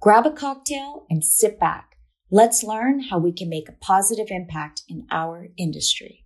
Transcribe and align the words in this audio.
Grab 0.00 0.26
a 0.26 0.30
cocktail 0.30 1.06
and 1.10 1.24
sit 1.24 1.58
back. 1.58 1.96
Let's 2.30 2.62
learn 2.62 3.00
how 3.00 3.18
we 3.18 3.32
can 3.32 3.48
make 3.48 3.68
a 3.68 3.72
positive 3.72 4.28
impact 4.30 4.82
in 4.88 5.08
our 5.10 5.48
industry. 5.56 6.24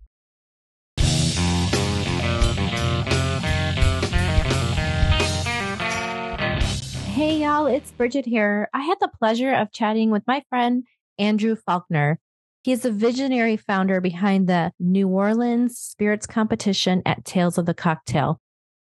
Hey, 7.13 7.37
y'all, 7.41 7.65
it's 7.65 7.89
Bridget 7.89 8.27
here. 8.27 8.69
I 8.75 8.81
had 8.81 8.99
the 9.01 9.09
pleasure 9.17 9.51
of 9.51 9.71
chatting 9.71 10.11
with 10.11 10.21
my 10.27 10.43
friend 10.49 10.83
Andrew 11.17 11.55
Faulkner. 11.55 12.19
He 12.61 12.73
is 12.73 12.83
the 12.83 12.91
visionary 12.91 13.57
founder 13.57 13.99
behind 13.99 14.47
the 14.47 14.71
New 14.79 15.07
Orleans 15.07 15.79
Spirits 15.79 16.27
Competition 16.27 17.01
at 17.07 17.25
Tales 17.25 17.57
of 17.57 17.65
the 17.65 17.73
Cocktail. 17.73 18.39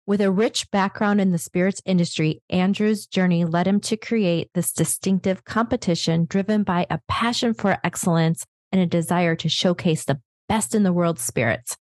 With 0.08 0.22
a 0.22 0.30
rich 0.30 0.70
background 0.70 1.20
in 1.20 1.32
the 1.32 1.40
spirits 1.40 1.82
industry, 1.84 2.44
Andrew's 2.48 3.08
journey 3.08 3.44
led 3.44 3.66
him 3.66 3.80
to 3.82 3.98
create 3.98 4.52
this 4.54 4.72
distinctive 4.72 5.44
competition 5.46 6.26
driven 6.26 6.62
by 6.62 6.86
a 6.92 7.00
passion 7.08 7.56
for 7.56 7.80
excellence 7.84 8.46
and 8.72 8.80
a 8.80 8.86
desire 8.86 9.36
to 9.38 9.50
showcase 9.50 10.06
the 10.06 10.22
best 10.48 10.76
in 10.76 10.84
the 10.84 10.94
world 10.94 11.18
spirits. 11.18 11.76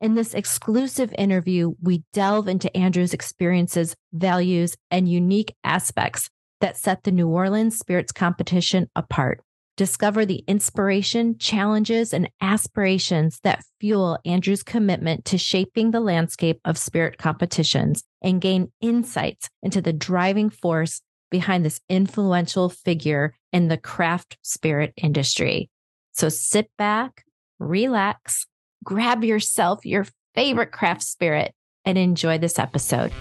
In 0.00 0.14
this 0.14 0.34
exclusive 0.34 1.12
interview, 1.18 1.72
we 1.82 2.04
delve 2.12 2.46
into 2.46 2.74
Andrew's 2.76 3.12
experiences, 3.12 3.96
values, 4.12 4.76
and 4.92 5.08
unique 5.08 5.56
aspects 5.64 6.28
that 6.60 6.76
set 6.76 7.02
the 7.02 7.10
New 7.10 7.26
Orleans 7.26 7.76
Spirits 7.76 8.12
Competition 8.12 8.88
apart. 8.94 9.42
Discover 9.76 10.26
the 10.26 10.44
inspiration, 10.46 11.36
challenges, 11.38 12.12
and 12.12 12.30
aspirations 12.40 13.40
that 13.42 13.64
fuel 13.80 14.20
Andrew's 14.24 14.62
commitment 14.62 15.24
to 15.26 15.38
shaping 15.38 15.90
the 15.90 15.98
landscape 15.98 16.60
of 16.64 16.78
spirit 16.78 17.18
competitions 17.18 18.04
and 18.22 18.40
gain 18.40 18.70
insights 18.80 19.48
into 19.64 19.82
the 19.82 19.92
driving 19.92 20.48
force 20.48 21.02
behind 21.28 21.64
this 21.64 21.80
influential 21.88 22.68
figure 22.68 23.34
in 23.52 23.66
the 23.66 23.76
craft 23.76 24.38
spirit 24.42 24.92
industry. 24.96 25.70
So 26.12 26.28
sit 26.28 26.70
back, 26.78 27.24
relax, 27.58 28.46
grab 28.84 29.24
yourself 29.24 29.84
your 29.84 30.06
favorite 30.36 30.70
craft 30.70 31.02
spirit, 31.02 31.52
and 31.84 31.98
enjoy 31.98 32.38
this 32.38 32.60
episode. 32.60 33.12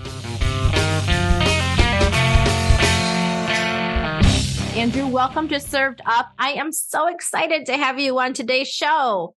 Andrew, 4.76 5.06
welcome 5.06 5.48
to 5.50 5.60
Served 5.60 6.02
Up. 6.04 6.32
I 6.40 6.54
am 6.54 6.72
so 6.72 7.08
excited 7.08 7.68
to 7.68 7.78
have 7.78 8.00
you 8.00 8.20
on 8.20 8.34
today's 8.34 8.70
show. 8.70 9.36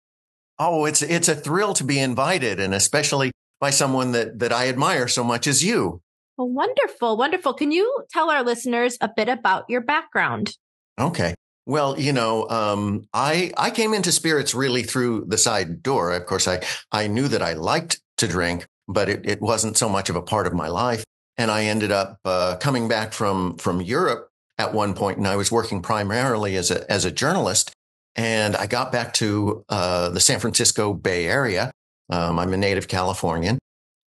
Oh, 0.60 0.84
it's 0.84 1.02
it's 1.02 1.28
a 1.28 1.34
thrill 1.34 1.74
to 1.74 1.82
be 1.82 1.98
invited, 1.98 2.60
and 2.60 2.72
especially 2.72 3.32
by 3.58 3.70
someone 3.70 4.12
that 4.12 4.38
that 4.38 4.52
I 4.52 4.68
admire 4.68 5.08
so 5.08 5.24
much 5.24 5.48
as 5.48 5.64
you. 5.64 6.00
Well, 6.36 6.48
wonderful, 6.48 7.16
wonderful. 7.16 7.52
Can 7.52 7.72
you 7.72 8.04
tell 8.12 8.30
our 8.30 8.44
listeners 8.44 8.96
a 9.00 9.10
bit 9.14 9.28
about 9.28 9.64
your 9.68 9.80
background? 9.80 10.56
Okay. 11.00 11.34
Well, 11.66 11.98
you 11.98 12.12
know, 12.12 12.48
um, 12.48 13.08
I 13.12 13.52
I 13.56 13.70
came 13.70 13.92
into 13.92 14.12
spirits 14.12 14.54
really 14.54 14.84
through 14.84 15.24
the 15.26 15.38
side 15.38 15.82
door. 15.82 16.12
Of 16.12 16.26
course, 16.26 16.46
I 16.46 16.62
I 16.92 17.08
knew 17.08 17.26
that 17.26 17.42
I 17.42 17.54
liked 17.54 18.00
to 18.18 18.28
drink, 18.28 18.68
but 18.86 19.08
it, 19.08 19.28
it 19.28 19.42
wasn't 19.42 19.76
so 19.78 19.88
much 19.88 20.08
of 20.08 20.14
a 20.14 20.22
part 20.22 20.46
of 20.46 20.54
my 20.54 20.68
life. 20.68 21.02
And 21.36 21.50
I 21.50 21.64
ended 21.64 21.90
up 21.90 22.20
uh, 22.24 22.54
coming 22.60 22.86
back 22.86 23.12
from 23.12 23.56
from 23.56 23.80
Europe 23.82 24.30
at 24.58 24.72
one 24.72 24.94
point, 24.94 25.18
and 25.18 25.26
I 25.26 25.36
was 25.36 25.50
working 25.50 25.82
primarily 25.82 26.56
as 26.56 26.70
a 26.70 26.90
as 26.90 27.04
a 27.04 27.10
journalist. 27.10 27.72
And 28.16 28.54
I 28.54 28.66
got 28.66 28.92
back 28.92 29.12
to 29.14 29.64
uh, 29.68 30.10
the 30.10 30.20
San 30.20 30.38
Francisco 30.38 30.94
Bay 30.94 31.26
Area. 31.26 31.72
Um, 32.10 32.38
I'm 32.38 32.52
a 32.52 32.56
native 32.56 32.86
Californian, 32.86 33.58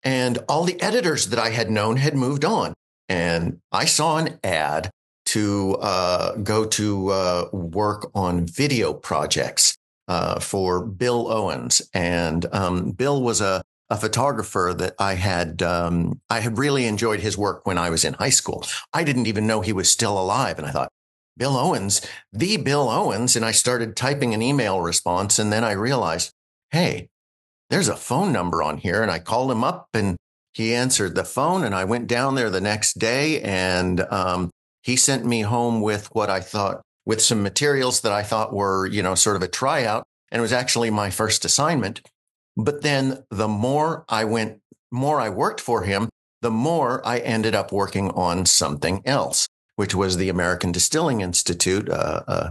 and 0.02 0.38
all 0.48 0.64
the 0.64 0.80
editors 0.80 1.28
that 1.28 1.38
I 1.38 1.50
had 1.50 1.70
known 1.70 1.96
had 1.96 2.16
moved 2.16 2.44
on. 2.44 2.74
And 3.08 3.58
I 3.70 3.84
saw 3.84 4.18
an 4.18 4.38
ad 4.42 4.90
to 5.26 5.76
uh, 5.80 6.36
go 6.36 6.64
to 6.64 7.08
uh, 7.10 7.48
work 7.52 8.10
on 8.14 8.46
video 8.46 8.92
projects 8.92 9.76
uh, 10.08 10.40
for 10.40 10.84
Bill 10.84 11.30
Owens, 11.30 11.82
and 11.94 12.46
um, 12.52 12.90
Bill 12.90 13.22
was 13.22 13.40
a 13.40 13.62
a 13.90 13.96
photographer 13.96 14.74
that 14.76 14.94
I 14.98 15.14
had 15.14 15.62
um, 15.62 16.20
I 16.30 16.40
had 16.40 16.58
really 16.58 16.86
enjoyed 16.86 17.20
his 17.20 17.36
work 17.36 17.66
when 17.66 17.78
I 17.78 17.90
was 17.90 18.04
in 18.04 18.14
high 18.14 18.30
school. 18.30 18.64
I 18.92 19.04
didn't 19.04 19.26
even 19.26 19.46
know 19.46 19.60
he 19.60 19.72
was 19.72 19.90
still 19.90 20.18
alive, 20.18 20.58
and 20.58 20.66
I 20.66 20.70
thought 20.70 20.88
Bill 21.36 21.56
Owens, 21.56 22.00
the 22.32 22.56
Bill 22.56 22.88
Owens, 22.88 23.36
and 23.36 23.44
I 23.44 23.52
started 23.52 23.96
typing 23.96 24.34
an 24.34 24.42
email 24.42 24.80
response, 24.80 25.38
and 25.38 25.52
then 25.52 25.64
I 25.64 25.72
realized, 25.72 26.32
hey, 26.70 27.08
there's 27.70 27.88
a 27.88 27.96
phone 27.96 28.32
number 28.32 28.62
on 28.62 28.78
here, 28.78 29.02
and 29.02 29.10
I 29.10 29.18
called 29.18 29.50
him 29.50 29.64
up, 29.64 29.88
and 29.94 30.16
he 30.52 30.74
answered 30.74 31.14
the 31.14 31.24
phone, 31.24 31.64
and 31.64 31.74
I 31.74 31.84
went 31.84 32.06
down 32.06 32.34
there 32.34 32.50
the 32.50 32.60
next 32.60 32.98
day, 32.98 33.40
and 33.40 34.00
um, 34.10 34.50
he 34.82 34.96
sent 34.96 35.24
me 35.24 35.42
home 35.42 35.80
with 35.80 36.08
what 36.14 36.28
I 36.28 36.40
thought 36.40 36.82
with 37.04 37.20
some 37.20 37.42
materials 37.42 38.02
that 38.02 38.12
I 38.12 38.22
thought 38.22 38.52
were 38.52 38.86
you 38.86 39.02
know 39.02 39.14
sort 39.14 39.36
of 39.36 39.42
a 39.42 39.48
tryout, 39.48 40.04
and 40.30 40.40
it 40.40 40.42
was 40.42 40.52
actually 40.52 40.90
my 40.90 41.10
first 41.10 41.44
assignment. 41.44 42.02
But 42.56 42.82
then 42.82 43.24
the 43.30 43.48
more 43.48 44.04
I 44.08 44.24
went, 44.24 44.60
more 44.90 45.20
I 45.20 45.28
worked 45.28 45.60
for 45.60 45.84
him, 45.84 46.08
the 46.42 46.50
more 46.50 47.06
I 47.06 47.18
ended 47.20 47.54
up 47.54 47.72
working 47.72 48.10
on 48.10 48.46
something 48.46 49.02
else, 49.06 49.48
which 49.76 49.94
was 49.94 50.16
the 50.16 50.28
American 50.28 50.72
Distilling 50.72 51.20
Institute, 51.20 51.88
uh, 51.88 52.22
uh, 52.26 52.50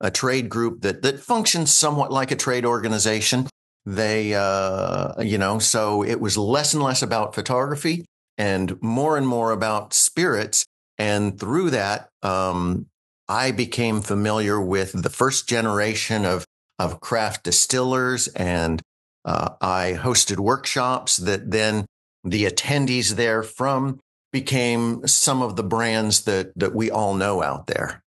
a 0.00 0.10
trade 0.10 0.48
group 0.48 0.82
that 0.82 1.02
that 1.02 1.20
functions 1.20 1.72
somewhat 1.72 2.12
like 2.12 2.30
a 2.30 2.36
trade 2.36 2.64
organization. 2.64 3.48
They, 3.84 4.34
uh, 4.34 5.20
you 5.20 5.38
know, 5.38 5.58
so 5.58 6.04
it 6.04 6.20
was 6.20 6.38
less 6.38 6.72
and 6.72 6.82
less 6.82 7.02
about 7.02 7.34
photography 7.34 8.04
and 8.38 8.80
more 8.80 9.16
and 9.16 9.26
more 9.26 9.50
about 9.50 9.92
spirits. 9.92 10.64
And 10.98 11.38
through 11.38 11.70
that, 11.70 12.08
um, 12.22 12.86
I 13.28 13.50
became 13.50 14.02
familiar 14.02 14.60
with 14.60 15.02
the 15.02 15.10
first 15.10 15.48
generation 15.48 16.24
of 16.24 16.44
of 16.78 17.00
craft 17.00 17.44
distillers 17.44 18.28
and 18.28 18.80
uh, 19.24 19.50
I 19.60 19.98
hosted 19.98 20.38
workshops 20.38 21.16
that 21.18 21.50
then 21.50 21.86
the 22.24 22.44
attendees 22.44 23.14
there 23.14 23.42
from 23.42 24.00
became 24.32 25.06
some 25.06 25.42
of 25.42 25.56
the 25.56 25.62
brands 25.62 26.22
that 26.22 26.52
that 26.56 26.74
we 26.74 26.90
all 26.90 27.14
know 27.14 27.42
out 27.42 27.66
there. 27.66 28.02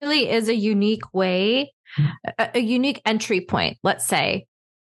Really 0.00 0.30
is 0.30 0.48
a 0.48 0.54
unique 0.54 1.12
way, 1.12 1.72
a, 2.38 2.50
a 2.54 2.60
unique 2.60 3.02
entry 3.04 3.40
point, 3.40 3.78
let's 3.82 4.06
say, 4.06 4.46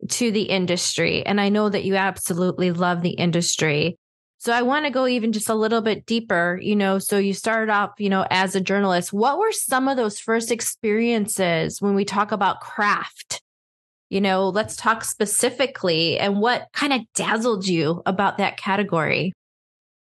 to 0.10 0.32
the 0.32 0.44
industry. 0.44 1.26
And 1.26 1.42
I 1.42 1.50
know 1.50 1.70
that 1.70 1.84
you 1.84 1.96
absolutely 1.96 2.72
love 2.72 3.02
the 3.02 3.12
industry. 3.12 3.98
So 4.38 4.54
I 4.54 4.62
want 4.62 4.86
to 4.86 4.92
go 4.92 5.06
even 5.08 5.34
just 5.34 5.50
a 5.50 5.56
little 5.56 5.82
bit 5.82 6.06
deeper, 6.06 6.60
you 6.62 6.76
know. 6.76 7.00
So 7.00 7.18
you 7.18 7.34
started 7.34 7.72
off, 7.72 7.92
you 7.98 8.10
know, 8.10 8.26
as 8.30 8.56
a 8.56 8.62
journalist. 8.62 9.12
What 9.12 9.38
were 9.38 9.52
some 9.52 9.88
of 9.88 9.98
those 9.98 10.20
first 10.20 10.52
experiences 10.52 11.82
when 11.82 11.96
we 11.96 12.06
talk 12.06 12.32
about 12.32 12.62
craft? 12.62 13.42
You 14.10 14.22
know, 14.22 14.50
let's 14.50 14.76
talk 14.76 15.04
specifically 15.04 16.18
and 16.18 16.42
what 16.42 16.68
kind 16.74 16.94
of 16.94 17.02
dazzled 17.14 17.68
you 17.68 18.02
about 18.08 18.40
that 18.40 18.58
category? 18.58 19.34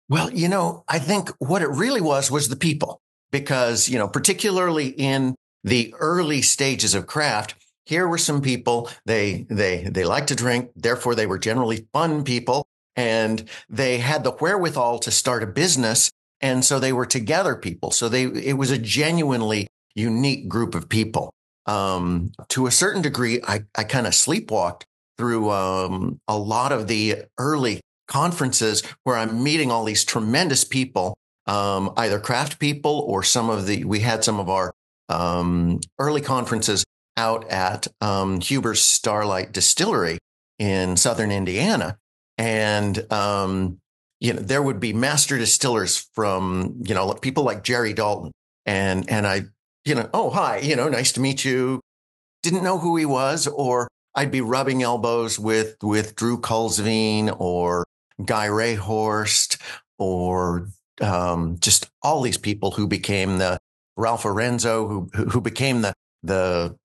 Well, 0.08 0.32
you 0.32 0.48
know, 0.48 0.84
I 0.88 1.00
think 1.00 1.30
what 1.38 1.62
it 1.62 1.68
really 1.68 2.00
was 2.00 2.30
was 2.30 2.48
the 2.48 2.56
people 2.56 3.00
because, 3.32 3.88
you 3.88 3.98
know, 3.98 4.06
particularly 4.06 4.88
in 4.88 5.34
the 5.64 5.92
early 5.98 6.42
stages 6.42 6.94
of 6.94 7.08
craft, 7.08 7.56
here 7.84 8.06
were 8.06 8.18
some 8.18 8.40
people 8.40 8.88
they 9.04 9.46
they 9.48 9.84
they 9.90 10.04
like 10.04 10.28
to 10.28 10.36
drink, 10.36 10.70
therefore 10.76 11.16
they 11.16 11.26
were 11.26 11.38
generally 11.38 11.86
fun 11.92 12.22
people 12.22 12.66
and 12.94 13.48
they 13.68 13.98
had 13.98 14.22
the 14.22 14.30
wherewithal 14.30 15.00
to 15.00 15.10
start 15.10 15.42
a 15.42 15.46
business 15.46 16.10
and 16.40 16.64
so 16.64 16.78
they 16.78 16.92
were 16.92 17.06
together 17.06 17.56
people. 17.56 17.90
So 17.90 18.08
they 18.08 18.24
it 18.24 18.56
was 18.56 18.70
a 18.70 18.78
genuinely 18.78 19.66
unique 19.94 20.48
group 20.48 20.76
of 20.76 20.88
people 20.88 21.32
um, 21.66 22.32
to 22.48 22.66
a 22.66 22.70
certain 22.70 23.02
degree, 23.02 23.40
I, 23.46 23.64
I 23.74 23.84
kind 23.84 24.06
of 24.06 24.12
sleepwalked 24.12 24.82
through 25.18 25.50
um, 25.50 26.20
a 26.28 26.36
lot 26.36 26.72
of 26.72 26.88
the 26.88 27.24
early 27.38 27.80
conferences 28.06 28.82
where 29.04 29.16
I'm 29.16 29.42
meeting 29.42 29.70
all 29.70 29.84
these 29.84 30.04
tremendous 30.04 30.64
people, 30.64 31.16
um, 31.46 31.92
either 31.96 32.20
craft 32.20 32.58
people 32.58 33.04
or 33.08 33.22
some 33.22 33.50
of 33.50 33.66
the, 33.66 33.84
we 33.84 34.00
had 34.00 34.24
some 34.24 34.38
of 34.38 34.48
our 34.48 34.72
um, 35.08 35.80
early 35.98 36.20
conferences 36.20 36.84
out 37.16 37.48
at 37.50 37.86
um, 38.00 38.40
Huber's 38.40 38.82
Starlight 38.82 39.52
Distillery 39.52 40.18
in 40.58 40.96
Southern 40.96 41.32
Indiana. 41.32 41.98
And, 42.38 43.10
um, 43.12 43.78
you 44.20 44.34
know, 44.34 44.40
there 44.40 44.62
would 44.62 44.80
be 44.80 44.92
master 44.92 45.38
distillers 45.38 46.08
from, 46.14 46.82
you 46.86 46.94
know, 46.94 47.12
people 47.14 47.44
like 47.44 47.64
Jerry 47.64 47.92
Dalton. 47.92 48.32
And, 48.66 49.10
and 49.10 49.26
I 49.26 49.44
you 49.86 49.94
know, 49.94 50.10
oh, 50.12 50.30
hi, 50.30 50.58
you 50.58 50.74
know, 50.74 50.88
nice 50.88 51.12
to 51.12 51.20
meet 51.20 51.44
you. 51.44 51.80
Didn't 52.42 52.64
know 52.64 52.78
who 52.78 52.96
he 52.96 53.06
was, 53.06 53.46
or 53.46 53.88
I'd 54.14 54.32
be 54.32 54.40
rubbing 54.40 54.82
elbows 54.82 55.38
with, 55.38 55.76
with 55.82 56.16
Drew 56.16 56.40
Kulsveen 56.40 57.34
or 57.38 57.84
Guy 58.24 58.48
Rehorst 58.48 59.60
or 59.98 60.68
um, 61.00 61.58
just 61.60 61.88
all 62.02 62.20
these 62.20 62.38
people 62.38 62.72
who 62.72 62.88
became 62.88 63.38
the 63.38 63.58
Ralph 63.96 64.24
Erenzo, 64.24 64.88
who, 64.88 65.24
who 65.30 65.40
became 65.40 65.82
the, 65.82 65.94
the, 66.22 66.76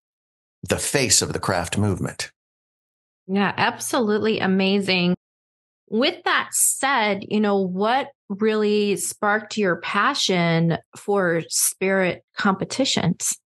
the 0.64 0.78
face 0.78 1.22
of 1.22 1.34
the 1.34 1.40
craft 1.40 1.78
movement. 1.78 2.32
Yeah, 3.28 3.54
absolutely 3.58 4.40
amazing. 4.40 5.16
With 5.90 6.24
that 6.24 6.50
said, 6.52 7.26
you 7.28 7.40
know, 7.40 7.60
what 7.60 8.10
really 8.40 8.96
sparked 8.96 9.58
your 9.58 9.78
passion 9.78 10.78
for 10.96 11.44
spirit 11.50 12.24
competitions? 12.38 13.38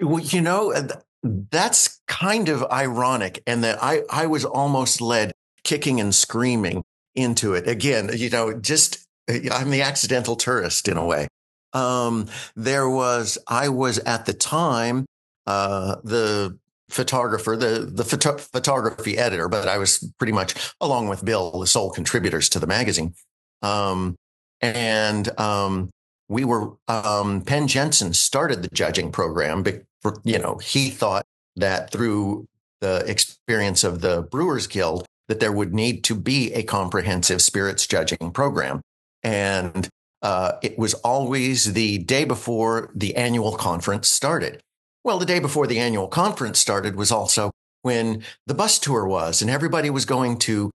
Well, 0.00 0.22
you 0.22 0.40
know, 0.40 0.72
uh, 0.72 0.88
that's 1.22 2.00
kind 2.06 2.48
of 2.48 2.64
ironic, 2.70 3.42
and 3.46 3.64
that 3.64 3.82
I, 3.82 4.02
I 4.10 4.26
was 4.26 4.44
almost 4.44 5.00
led 5.00 5.32
kicking 5.64 6.00
and 6.00 6.14
screaming 6.14 6.84
into 7.14 7.54
it. 7.54 7.68
Again, 7.68 8.10
you 8.14 8.30
know, 8.30 8.54
just 8.54 9.06
uh, 9.28 9.38
I'm 9.52 9.70
the 9.70 9.82
accidental 9.82 10.36
tourist 10.36 10.88
in 10.88 10.96
a 10.96 11.04
way. 11.04 11.28
Um, 11.72 12.28
there 12.56 12.88
was, 12.88 13.38
I 13.48 13.68
was 13.68 13.98
at 13.98 14.26
the 14.26 14.32
time, 14.32 15.04
uh, 15.46 15.96
the 16.04 16.58
photographer, 16.88 17.56
the, 17.56 17.90
the 17.92 18.04
photo- 18.04 18.38
photography 18.38 19.18
editor, 19.18 19.48
but 19.48 19.68
I 19.68 19.78
was 19.78 20.10
pretty 20.18 20.32
much 20.32 20.54
along 20.80 21.08
with 21.08 21.24
Bill, 21.24 21.60
the 21.60 21.66
sole 21.66 21.90
contributors 21.90 22.48
to 22.50 22.58
the 22.58 22.66
magazine. 22.66 23.14
Um, 23.62 24.16
and, 24.60 25.38
um, 25.38 25.90
we 26.28 26.44
were, 26.44 26.72
um, 26.88 27.40
Penn 27.42 27.68
Jensen 27.68 28.12
started 28.12 28.62
the 28.62 28.68
judging 28.72 29.10
program, 29.10 29.64
for, 30.02 30.20
you 30.24 30.38
know, 30.38 30.56
he 30.56 30.90
thought 30.90 31.24
that 31.56 31.90
through 31.90 32.46
the 32.80 33.02
experience 33.06 33.82
of 33.82 34.00
the 34.02 34.22
Brewers 34.22 34.66
Guild, 34.66 35.06
that 35.28 35.40
there 35.40 35.52
would 35.52 35.74
need 35.74 36.04
to 36.04 36.14
be 36.14 36.52
a 36.52 36.62
comprehensive 36.62 37.42
spirits 37.42 37.86
judging 37.86 38.30
program. 38.30 38.80
And 39.22 39.88
uh, 40.22 40.52
it 40.62 40.78
was 40.78 40.94
always 40.94 41.72
the 41.72 41.98
day 41.98 42.24
before 42.24 42.90
the 42.94 43.16
annual 43.16 43.56
conference 43.56 44.08
started. 44.08 44.60
Well, 45.04 45.18
the 45.18 45.26
day 45.26 45.38
before 45.38 45.66
the 45.66 45.78
annual 45.78 46.08
conference 46.08 46.58
started 46.58 46.96
was 46.96 47.10
also 47.10 47.50
when 47.82 48.22
the 48.46 48.54
bus 48.54 48.78
tour 48.78 49.06
was, 49.06 49.40
and 49.40 49.50
everybody 49.50 49.90
was 49.90 50.04
going 50.04 50.38
to 50.40 50.70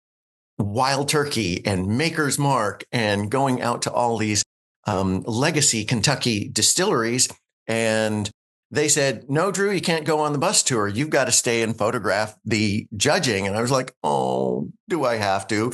Wild 0.58 1.08
Turkey 1.08 1.64
and 1.64 1.98
Maker's 1.98 2.38
Mark 2.38 2.84
and 2.92 3.30
going 3.30 3.62
out 3.62 3.82
to 3.82 3.92
all 3.92 4.16
these 4.18 4.42
um, 4.86 5.22
legacy 5.22 5.84
Kentucky 5.84 6.48
distilleries. 6.48 7.28
And 7.66 8.30
they 8.70 8.88
said, 8.88 9.28
No, 9.28 9.50
Drew, 9.50 9.70
you 9.70 9.80
can't 9.80 10.04
go 10.04 10.20
on 10.20 10.32
the 10.32 10.38
bus 10.38 10.62
tour. 10.62 10.88
You've 10.88 11.10
got 11.10 11.26
to 11.26 11.32
stay 11.32 11.62
and 11.62 11.76
photograph 11.76 12.36
the 12.44 12.86
judging. 12.96 13.46
And 13.46 13.56
I 13.56 13.62
was 13.62 13.70
like, 13.70 13.94
Oh, 14.02 14.70
do 14.88 15.04
I 15.04 15.16
have 15.16 15.46
to? 15.48 15.72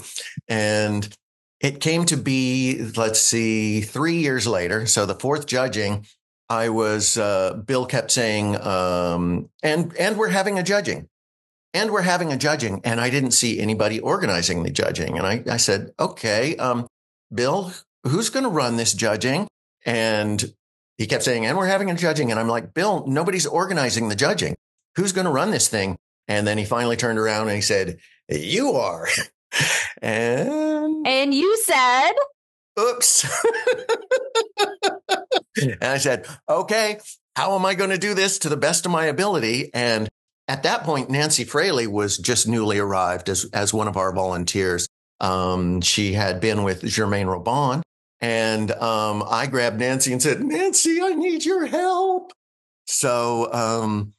And 0.49 1.09
it 1.61 1.81
came 1.81 2.05
to 2.07 2.17
be, 2.17 2.91
let's 2.97 3.21
see, 3.21 3.81
three 3.81 4.17
years 4.17 4.47
later. 4.47 4.87
So 4.87 5.07
the 5.07 5.15
fourth 5.15 5.47
judging, 5.47 6.07
I 6.49 6.69
was, 6.69 7.17
uh, 7.17 7.55
Bill 7.65 7.87
kept 7.87 8.11
saying, 8.11 8.61
um, 8.61 9.49
and, 9.63 9.97
and 9.97 10.19
we're 10.19 10.29
having 10.29 10.59
a 10.59 10.63
judging 10.63 11.09
and 11.75 11.91
we're 11.91 12.03
having 12.03 12.33
a 12.33 12.37
judging. 12.37 12.81
And 12.85 13.01
I 13.01 13.11
didn't 13.11 13.33
see 13.33 13.61
anybody 13.61 14.01
organizing 14.01 14.63
the 14.63 14.71
judging. 14.71 15.19
And 15.19 15.27
I, 15.27 15.43
I 15.51 15.57
said, 15.59 15.93
okay, 16.01 16.57
um, 16.57 16.87
Bill, 17.33 17.73
who's 18.05 18.31
going 18.31 18.45
to 18.45 18.49
run 18.49 18.77
this 18.77 18.95
judging? 18.95 19.49
And 19.85 20.55
he 20.97 21.07
kept 21.07 21.25
saying, 21.25 21.45
and 21.45 21.59
we're 21.59 21.67
having 21.67 21.91
a 21.91 21.95
judging. 21.95 22.31
And 22.31 22.41
I'm 22.41 22.49
like, 22.49 22.73
Bill, 22.73 23.05
nobody's 23.07 23.47
organizing 23.47 24.09
the 24.09 24.15
judging. 24.15 24.55
Who's 24.97 25.13
going 25.13 25.27
to 25.27 25.33
run 25.33 25.51
this 25.51 25.69
thing? 25.69 25.97
And 26.29 26.47
then 26.47 26.57
he 26.57 26.65
finally 26.65 26.97
turned 26.97 27.19
around 27.19 27.49
and 27.49 27.57
he 27.57 27.61
said, 27.61 27.99
you 28.29 28.73
are. 28.73 29.07
and 30.03 31.07
and 31.07 31.35
you 31.35 31.57
said, 31.59 32.13
"Oops." 32.79 33.27
and 35.63 35.79
I 35.83 35.99
said, 35.99 36.27
"Okay, 36.49 36.99
how 37.37 37.55
am 37.55 37.67
I 37.67 37.75
going 37.75 37.91
to 37.91 37.99
do 37.99 38.15
this 38.15 38.39
to 38.41 38.49
the 38.49 38.57
best 38.57 38.87
of 38.87 38.93
my 38.93 39.07
ability?" 39.07 39.71
And 39.75 40.09
at 40.49 40.63
that 40.65 40.85
point, 40.85 41.11
Nancy 41.11 41.45
Fraley 41.45 41.87
was 41.87 42.19
just 42.19 42.47
newly 42.47 42.79
arrived 42.79 43.29
as 43.29 43.45
as 43.53 43.73
one 43.73 43.89
of 43.89 43.97
our 43.97 44.13
volunteers. 44.13 44.87
Um, 45.21 45.81
she 45.81 46.13
had 46.13 46.41
been 46.41 46.63
with 46.65 46.83
Germain 46.85 47.27
Robin, 47.27 47.83
and 48.21 48.71
um, 48.73 49.25
I 49.29 49.47
grabbed 49.47 49.79
Nancy 49.79 50.13
and 50.13 50.23
said, 50.23 50.43
"Nancy, 50.43 51.01
I 51.01 51.11
need 51.11 51.45
your 51.45 51.67
help." 51.67 52.33
So 52.87 53.53
um, 53.53 54.13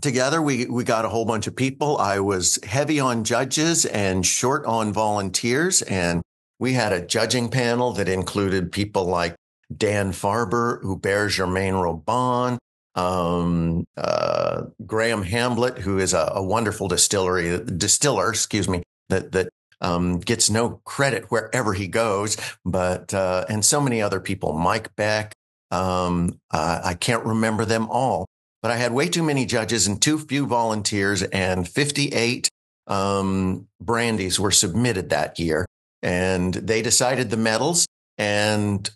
together 0.00 0.40
we 0.40 0.66
we 0.66 0.84
got 0.84 1.04
a 1.04 1.08
whole 1.08 1.24
bunch 1.24 1.46
of 1.46 1.54
people 1.54 1.98
i 1.98 2.18
was 2.18 2.58
heavy 2.64 2.98
on 2.98 3.24
judges 3.24 3.84
and 3.86 4.24
short 4.24 4.64
on 4.64 4.92
volunteers 4.92 5.82
and 5.82 6.22
we 6.58 6.72
had 6.72 6.92
a 6.92 7.04
judging 7.04 7.48
panel 7.48 7.92
that 7.92 8.08
included 8.08 8.72
people 8.72 9.04
like 9.04 9.34
dan 9.76 10.10
farber 10.10 10.80
hubert 10.82 11.28
germain 11.28 11.74
robin 11.74 12.58
um, 12.94 13.84
uh, 13.96 14.62
graham 14.84 15.22
hamblett 15.22 15.78
who 15.78 15.98
is 15.98 16.12
a, 16.12 16.32
a, 16.34 16.42
wonderful 16.42 16.88
distillery 16.88 17.58
distiller 17.64 18.28
excuse 18.28 18.68
me 18.68 18.82
that 19.08 19.32
that 19.32 19.48
um, 19.80 20.18
gets 20.20 20.50
no 20.50 20.80
credit 20.84 21.30
wherever 21.30 21.72
he 21.72 21.88
goes 21.88 22.36
but 22.64 23.14
uh, 23.14 23.44
and 23.48 23.64
so 23.64 23.80
many 23.80 24.02
other 24.02 24.20
people 24.20 24.52
mike 24.52 24.94
beck 24.94 25.32
um, 25.70 26.38
uh, 26.50 26.80
i 26.84 26.94
can't 26.94 27.24
remember 27.24 27.64
them 27.64 27.88
all 27.88 28.26
but 28.62 28.70
I 28.70 28.76
had 28.76 28.92
way 28.92 29.08
too 29.08 29.24
many 29.24 29.44
judges 29.44 29.86
and 29.88 30.00
too 30.00 30.18
few 30.18 30.46
volunteers, 30.46 31.22
and 31.22 31.68
58 31.68 32.48
um, 32.86 33.66
brandies 33.80 34.38
were 34.38 34.52
submitted 34.52 35.10
that 35.10 35.38
year. 35.38 35.66
And 36.00 36.54
they 36.54 36.80
decided 36.80 37.30
the 37.30 37.36
medals, 37.36 37.86
and 38.18 38.88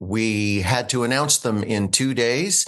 we 0.00 0.60
had 0.60 0.88
to 0.90 1.04
announce 1.04 1.38
them 1.38 1.62
in 1.62 1.90
two 1.90 2.14
days. 2.14 2.66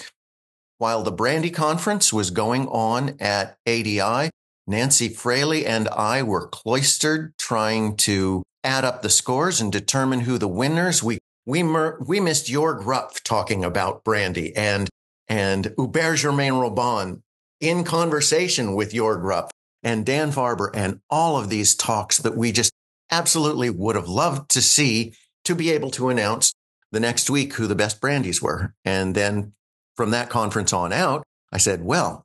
While 0.78 1.02
the 1.02 1.12
brandy 1.12 1.50
conference 1.50 2.12
was 2.12 2.30
going 2.30 2.68
on 2.68 3.16
at 3.20 3.58
ADI, 3.66 4.30
Nancy 4.66 5.08
Fraley 5.08 5.66
and 5.66 5.88
I 5.88 6.22
were 6.22 6.46
cloistered 6.46 7.36
trying 7.36 7.96
to 7.98 8.42
add 8.62 8.84
up 8.84 9.02
the 9.02 9.10
scores 9.10 9.60
and 9.60 9.72
determine 9.72 10.20
who 10.20 10.38
the 10.38 10.48
winners. 10.48 11.02
We 11.02 11.18
we 11.46 11.62
mer- 11.62 11.98
we 12.06 12.20
missed 12.20 12.46
Jorg 12.46 12.84
Rupf 12.84 13.22
talking 13.22 13.64
about 13.64 14.04
brandy 14.04 14.54
and 14.54 14.88
and 15.26 15.74
Hubert 15.76 16.16
Germain 16.16 16.54
Robin 16.54 17.22
in 17.60 17.82
conversation 17.82 18.74
with 18.74 18.92
Jorg 18.92 19.22
Rupf 19.22 19.50
and 19.82 20.06
Dan 20.06 20.30
Farber 20.30 20.70
and 20.74 21.00
all 21.10 21.36
of 21.36 21.48
these 21.48 21.74
talks 21.74 22.18
that 22.18 22.36
we 22.36 22.52
just 22.52 22.72
absolutely 23.10 23.70
would 23.70 23.96
have 23.96 24.08
loved 24.08 24.50
to 24.50 24.62
see 24.62 25.14
to 25.44 25.54
be 25.54 25.70
able 25.70 25.90
to 25.92 26.08
announce 26.08 26.52
the 26.92 27.00
next 27.00 27.30
week 27.30 27.54
who 27.54 27.66
the 27.66 27.74
best 27.74 28.00
brandies 28.00 28.42
were. 28.42 28.74
And 28.84 29.14
then 29.14 29.54
from 29.98 30.12
that 30.12 30.30
conference 30.30 30.72
on 30.72 30.94
out, 30.94 31.24
I 31.52 31.58
said, 31.58 31.84
well, 31.84 32.24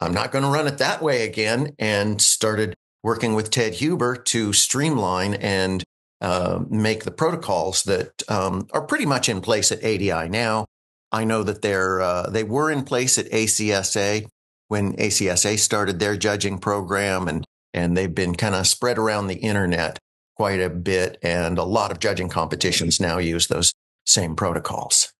I'm 0.00 0.14
not 0.14 0.32
going 0.32 0.44
to 0.44 0.50
run 0.50 0.66
it 0.66 0.78
that 0.78 1.02
way 1.02 1.26
again 1.26 1.74
and 1.78 2.22
started 2.22 2.74
working 3.02 3.34
with 3.34 3.50
Ted 3.50 3.74
Huber 3.74 4.16
to 4.16 4.54
streamline 4.54 5.34
and 5.34 5.84
uh, 6.22 6.60
make 6.70 7.04
the 7.04 7.10
protocols 7.10 7.82
that 7.82 8.22
um, 8.30 8.66
are 8.72 8.86
pretty 8.86 9.04
much 9.04 9.28
in 9.28 9.42
place 9.42 9.70
at 9.70 9.84
ADI 9.84 10.30
now 10.30 10.64
I 11.14 11.22
know 11.22 11.44
that 11.44 11.62
they're 11.62 12.00
uh, 12.00 12.28
they 12.28 12.42
were 12.42 12.72
in 12.72 12.82
place 12.82 13.18
at 13.18 13.30
ACSA 13.30 14.26
when 14.66 14.96
ACSA 14.96 15.60
started 15.60 16.00
their 16.00 16.16
judging 16.16 16.58
program, 16.58 17.28
and 17.28 17.44
and 17.72 17.96
they've 17.96 18.12
been 18.12 18.34
kind 18.34 18.56
of 18.56 18.66
spread 18.66 18.98
around 18.98 19.28
the 19.28 19.36
internet 19.36 20.00
quite 20.36 20.60
a 20.60 20.68
bit, 20.68 21.16
and 21.22 21.56
a 21.56 21.62
lot 21.62 21.92
of 21.92 22.00
judging 22.00 22.28
competitions 22.28 22.98
now 22.98 23.18
use 23.18 23.46
those 23.46 23.72
same 24.04 24.34
protocols. 24.34 25.13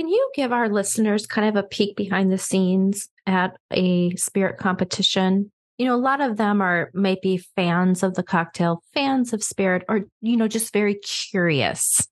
Can 0.00 0.08
you 0.08 0.30
give 0.34 0.50
our 0.50 0.70
listeners 0.70 1.26
kind 1.26 1.46
of 1.46 1.62
a 1.62 1.68
peek 1.68 1.94
behind 1.94 2.32
the 2.32 2.38
scenes 2.38 3.10
at 3.26 3.54
a 3.70 4.16
spirit 4.16 4.56
competition? 4.56 5.52
You 5.76 5.84
know, 5.84 5.94
a 5.94 6.00
lot 6.00 6.22
of 6.22 6.38
them 6.38 6.62
are 6.62 6.90
maybe 6.94 7.36
fans 7.36 8.02
of 8.02 8.14
the 8.14 8.22
cocktail, 8.22 8.82
fans 8.94 9.34
of 9.34 9.44
spirit, 9.44 9.84
or, 9.90 10.06
you 10.22 10.38
know, 10.38 10.48
just 10.48 10.72
very 10.72 10.94
curious. 10.94 12.08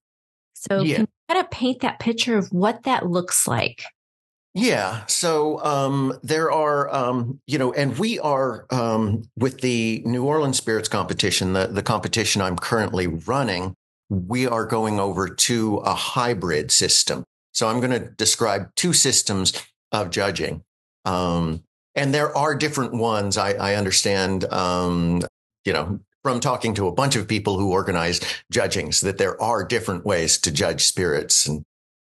So 0.53 0.81
yeah. 0.81 0.97
can 0.97 1.01
you 1.05 1.33
kind 1.33 1.43
of 1.43 1.49
paint 1.49 1.81
that 1.81 1.97
picture 1.97 2.37
of 2.37 2.49
what 2.49 2.83
that 2.83 3.07
looks 3.07 3.47
like? 3.47 3.81
Yeah. 4.53 5.03
So 5.07 5.59
um, 5.63 6.19
there 6.21 6.51
are, 6.51 6.93
um, 6.93 7.39
you 7.47 7.57
know, 7.57 7.73
and 7.73 7.97
we 7.97 8.19
are 8.19 8.67
um, 8.69 9.23
with 9.35 9.61
the 9.61 10.03
New 10.05 10.25
Orleans 10.25 10.57
Spirits 10.57 10.89
competition, 10.89 11.53
the, 11.53 11.65
the 11.65 11.81
competition 11.81 12.43
I'm 12.43 12.55
currently 12.55 13.07
running, 13.07 13.73
we 14.09 14.45
are 14.45 14.67
going 14.67 14.99
over 14.99 15.27
to 15.27 15.77
a 15.77 15.95
hybrid 15.95 16.69
system. 16.69 17.23
So 17.59 17.67
I'm 17.67 17.81
going 17.81 17.91
to 17.91 17.99
describe 17.99 18.73
two 18.77 18.93
systems 18.93 19.51
of 19.91 20.11
judging. 20.11 20.63
Um, 21.03 21.65
and 21.93 22.13
there 22.13 22.33
are 22.37 22.55
different 22.55 22.93
ones. 22.93 23.37
I, 23.37 23.51
I 23.51 23.75
understand, 23.75 24.45
um, 24.45 25.23
you 25.65 25.73
know, 25.73 25.99
from 26.23 26.39
talking 26.39 26.73
to 26.75 26.87
a 26.87 26.93
bunch 26.93 27.17
of 27.17 27.27
people 27.27 27.59
who 27.59 27.73
organize 27.73 28.21
judgings 28.49 29.01
that 29.01 29.17
there 29.17 29.41
are 29.41 29.65
different 29.65 30.05
ways 30.05 30.37
to 30.37 30.53
judge 30.53 30.85
spirits. 30.85 31.47
And, 31.47 31.63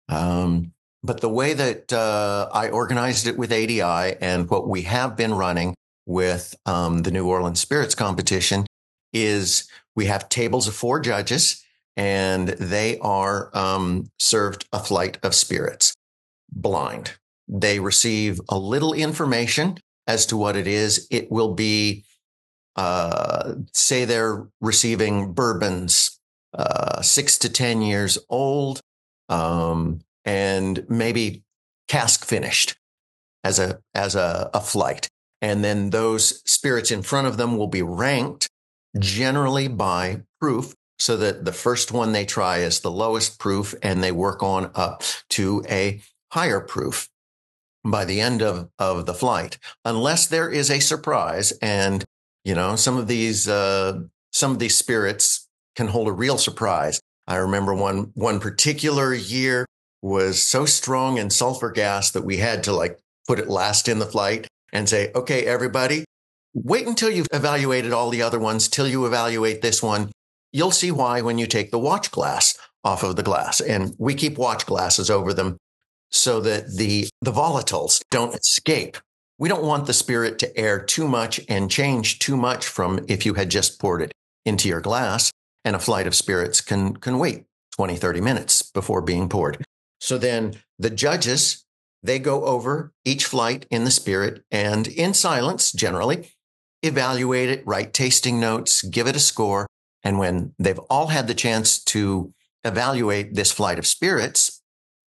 um, 0.09 0.73
but 1.01 1.21
the 1.21 1.29
way 1.29 1.53
that 1.53 1.93
uh, 1.93 2.49
I 2.51 2.67
organized 2.67 3.25
it 3.25 3.37
with 3.37 3.53
ADI 3.53 4.17
and 4.19 4.49
what 4.49 4.67
we 4.67 4.81
have 4.81 5.15
been 5.15 5.33
running 5.33 5.73
with 6.05 6.53
um, 6.65 7.03
the 7.03 7.11
New 7.11 7.29
Orleans 7.29 7.61
Spirits 7.61 7.95
competition 7.95 8.65
is 9.13 9.69
we 9.95 10.07
have 10.07 10.27
tables 10.27 10.67
of 10.67 10.75
four 10.75 10.99
judges 10.99 11.64
and 11.97 12.49
they 12.49 12.97
are 12.99 13.49
um, 13.53 14.09
served 14.19 14.65
a 14.73 14.79
flight 14.79 15.17
of 15.23 15.33
spirits 15.33 15.93
blind. 16.51 17.13
They 17.47 17.79
receive 17.79 18.39
a 18.49 18.57
little 18.57 18.93
information 18.93 19.77
as 20.07 20.25
to 20.27 20.37
what 20.37 20.55
it 20.55 20.67
is. 20.67 21.07
It 21.11 21.31
will 21.31 21.53
be, 21.53 22.05
uh, 22.75 23.55
say 23.73 24.05
they're 24.05 24.47
receiving 24.61 25.33
bourbons, 25.33 26.19
uh, 26.53 27.01
six 27.01 27.37
to 27.39 27.49
10 27.49 27.81
years 27.81 28.17
old, 28.29 28.81
um, 29.29 29.99
and 30.23 30.85
maybe 30.89 31.43
cask 31.87 32.25
finished 32.25 32.75
as 33.43 33.59
a, 33.59 33.79
as 33.93 34.15
a, 34.15 34.49
a 34.53 34.59
flight. 34.59 35.07
And 35.41 35.63
then 35.63 35.91
those 35.91 36.41
spirits 36.49 36.89
in 36.91 37.03
front 37.03 37.27
of 37.27 37.37
them 37.37 37.57
will 37.57 37.67
be 37.67 37.83
ranked 37.83 38.49
generally 38.97 39.67
by 39.67 40.21
proof 40.39 40.73
so 40.97 41.17
that 41.17 41.45
the 41.45 41.51
first 41.51 41.91
one 41.91 42.11
they 42.11 42.25
try 42.25 42.57
is 42.57 42.79
the 42.79 42.91
lowest 42.91 43.39
proof 43.39 43.75
and 43.81 44.03
they 44.03 44.11
work 44.11 44.41
on 44.41 44.71
up 44.75 45.03
to 45.29 45.63
a 45.69 46.01
higher 46.31 46.59
proof 46.59 47.09
by 47.83 48.05
the 48.05 48.19
end 48.19 48.41
of, 48.41 48.69
of 48.79 49.05
the 49.05 49.13
flight, 49.13 49.57
unless 49.83 50.27
there 50.27 50.49
is 50.49 50.71
a 50.71 50.79
surprise. 50.79 51.51
And, 51.61 52.03
you 52.43 52.55
know, 52.55 52.75
some 52.75 52.97
of 52.97 53.07
these, 53.07 53.47
uh, 53.47 53.99
some 54.31 54.51
of 54.51 54.59
these 54.59 54.75
spirits 54.75 55.47
can 55.75 55.87
hold 55.87 56.07
a 56.07 56.13
real 56.13 56.37
surprise. 56.37 56.99
I 57.27 57.35
remember 57.35 57.73
one, 57.73 58.11
one 58.13 58.39
particular 58.39 59.13
year 59.13 59.65
was 60.01 60.41
so 60.41 60.65
strong 60.65 61.17
in 61.17 61.29
sulfur 61.29 61.71
gas 61.71 62.11
that 62.11 62.23
we 62.23 62.37
had 62.37 62.63
to 62.63 62.71
like 62.71 62.99
put 63.27 63.39
it 63.39 63.49
last 63.49 63.87
in 63.87 63.99
the 63.99 64.05
flight 64.05 64.47
and 64.71 64.87
say, 64.87 65.11
okay, 65.15 65.45
everybody, 65.45 66.05
wait 66.53 66.87
until 66.87 67.09
you've 67.09 67.27
evaluated 67.33 67.91
all 67.91 68.09
the 68.09 68.21
other 68.21 68.39
ones 68.39 68.67
till 68.67 68.87
you 68.87 69.05
evaluate 69.05 69.61
this 69.61 69.81
one. 69.81 70.11
You'll 70.55 70.71
see 70.71 70.89
why 70.89 71.19
when 71.19 71.37
you 71.37 71.47
take 71.47 71.71
the 71.71 71.77
watch 71.77 72.11
glass 72.11 72.57
off 72.81 73.03
of 73.03 73.17
the 73.17 73.23
glass. 73.23 73.59
And 73.59 73.93
we 73.99 74.13
keep 74.13 74.37
watch 74.37 74.65
glasses 74.65 75.09
over 75.09 75.33
them 75.33 75.57
so 76.11 76.39
that 76.39 76.77
the, 76.77 77.09
the 77.21 77.33
volatiles 77.33 78.01
don't 78.09 78.33
escape. 78.33 78.95
We 79.37 79.49
don't 79.49 79.65
want 79.65 79.85
the 79.85 79.91
spirit 79.91 80.39
to 80.39 80.57
air 80.57 80.79
too 80.79 81.09
much 81.09 81.41
and 81.49 81.69
change 81.69 82.19
too 82.19 82.37
much 82.37 82.65
from 82.65 83.03
if 83.09 83.25
you 83.25 83.33
had 83.33 83.51
just 83.51 83.81
poured 83.81 84.01
it 84.01 84.13
into 84.45 84.69
your 84.69 84.79
glass. 84.79 85.29
And 85.65 85.75
a 85.75 85.79
flight 85.79 86.07
of 86.07 86.15
spirits 86.15 86.61
can, 86.61 86.95
can 86.95 87.19
wait 87.19 87.43
20, 87.75 87.97
30 87.97 88.21
minutes 88.21 88.61
before 88.61 89.01
being 89.01 89.27
poured. 89.27 89.61
So 89.99 90.17
then 90.17 90.53
the 90.79 90.89
judges, 90.89 91.65
they 92.01 92.17
go 92.17 92.45
over 92.45 92.93
each 93.03 93.25
flight 93.25 93.65
in 93.69 93.83
the 93.83 93.91
spirit 93.91 94.45
and 94.49 94.87
in 94.87 95.13
silence, 95.13 95.73
generally, 95.73 96.31
evaluate 96.81 97.49
it, 97.49 97.67
write 97.67 97.91
tasting 97.91 98.39
notes, 98.39 98.83
give 98.83 99.05
it 99.05 99.17
a 99.17 99.19
score. 99.19 99.67
And 100.05 100.19
when 100.19 100.53
they've 100.57 100.79
all 100.89 101.07
had 101.07 101.27
the 101.27 101.33
chance 101.33 101.83
to 101.85 102.31
evaluate 102.63 103.33
this 103.33 103.51
flight 103.51 103.79
of 103.79 103.87
spirits, 103.87 104.61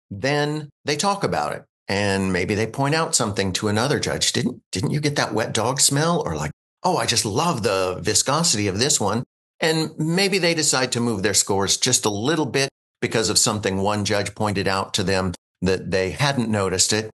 then 0.09 0.69
they 0.83 0.97
talk 0.97 1.23
about 1.23 1.53
it. 1.53 1.63
And 1.87 2.33
maybe 2.33 2.55
they 2.55 2.67
point 2.67 2.95
out 2.95 3.15
something 3.15 3.53
to 3.53 3.69
another 3.69 3.99
judge. 3.99 4.33
Didn't, 4.33 4.61
didn't 4.71 4.91
you 4.91 4.99
get 4.99 5.15
that 5.15 5.33
wet 5.33 5.53
dog 5.53 5.79
smell? 5.79 6.21
Or 6.25 6.35
like, 6.35 6.51
oh, 6.83 6.97
I 6.97 7.05
just 7.05 7.25
love 7.25 7.63
the 7.63 7.99
viscosity 8.01 8.67
of 8.67 8.79
this 8.79 8.99
one. 8.99 9.23
And 9.59 9.91
maybe 9.97 10.39
they 10.39 10.53
decide 10.53 10.91
to 10.91 10.99
move 10.99 11.23
their 11.23 11.33
scores 11.33 11.77
just 11.77 12.05
a 12.05 12.09
little 12.09 12.45
bit 12.45 12.69
because 12.99 13.29
of 13.29 13.37
something 13.37 13.77
one 13.77 14.03
judge 14.03 14.35
pointed 14.35 14.67
out 14.67 14.93
to 14.95 15.03
them 15.03 15.33
that 15.61 15.91
they 15.91 16.11
hadn't 16.11 16.49
noticed 16.49 16.91
it. 16.91 17.09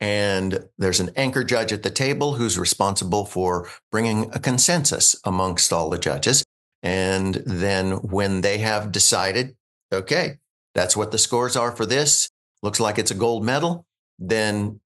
And 0.00 0.68
there's 0.76 1.00
an 1.00 1.10
anchor 1.16 1.44
judge 1.44 1.72
at 1.72 1.82
the 1.82 1.90
table 1.90 2.34
who's 2.34 2.58
responsible 2.58 3.24
for 3.24 3.68
bringing 3.90 4.30
a 4.34 4.38
consensus 4.38 5.16
amongst 5.24 5.72
all 5.72 5.88
the 5.88 5.98
judges. 5.98 6.44
And 6.86 7.34
then 7.44 7.94
when 7.94 8.42
they 8.42 8.58
have 8.58 8.92
decided, 8.92 9.56
okay, 9.92 10.38
that's 10.72 10.96
what 10.96 11.10
the 11.10 11.18
scores 11.18 11.56
are 11.56 11.72
for 11.72 11.84
this, 11.84 12.30
looks 12.62 12.78
like 12.78 12.96
it's 12.96 13.10
a 13.10 13.16
gold 13.16 13.44
medal, 13.44 13.84
then 14.20 14.80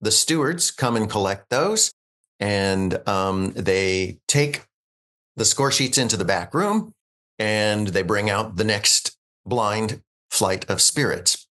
the 0.00 0.12
stewards 0.12 0.70
come 0.70 0.94
and 0.94 1.10
collect 1.10 1.50
those 1.50 1.92
and 2.38 2.96
um, 3.08 3.54
they 3.54 4.18
take 4.28 4.66
the 5.34 5.44
score 5.44 5.72
sheets 5.72 5.98
into 5.98 6.16
the 6.16 6.24
back 6.24 6.54
room 6.54 6.92
and 7.40 7.88
they 7.88 8.02
bring 8.02 8.30
out 8.30 8.54
the 8.54 8.62
next 8.62 9.16
blind 9.44 10.00
flight 10.30 10.70
of 10.70 10.80
spirits. 10.80 11.48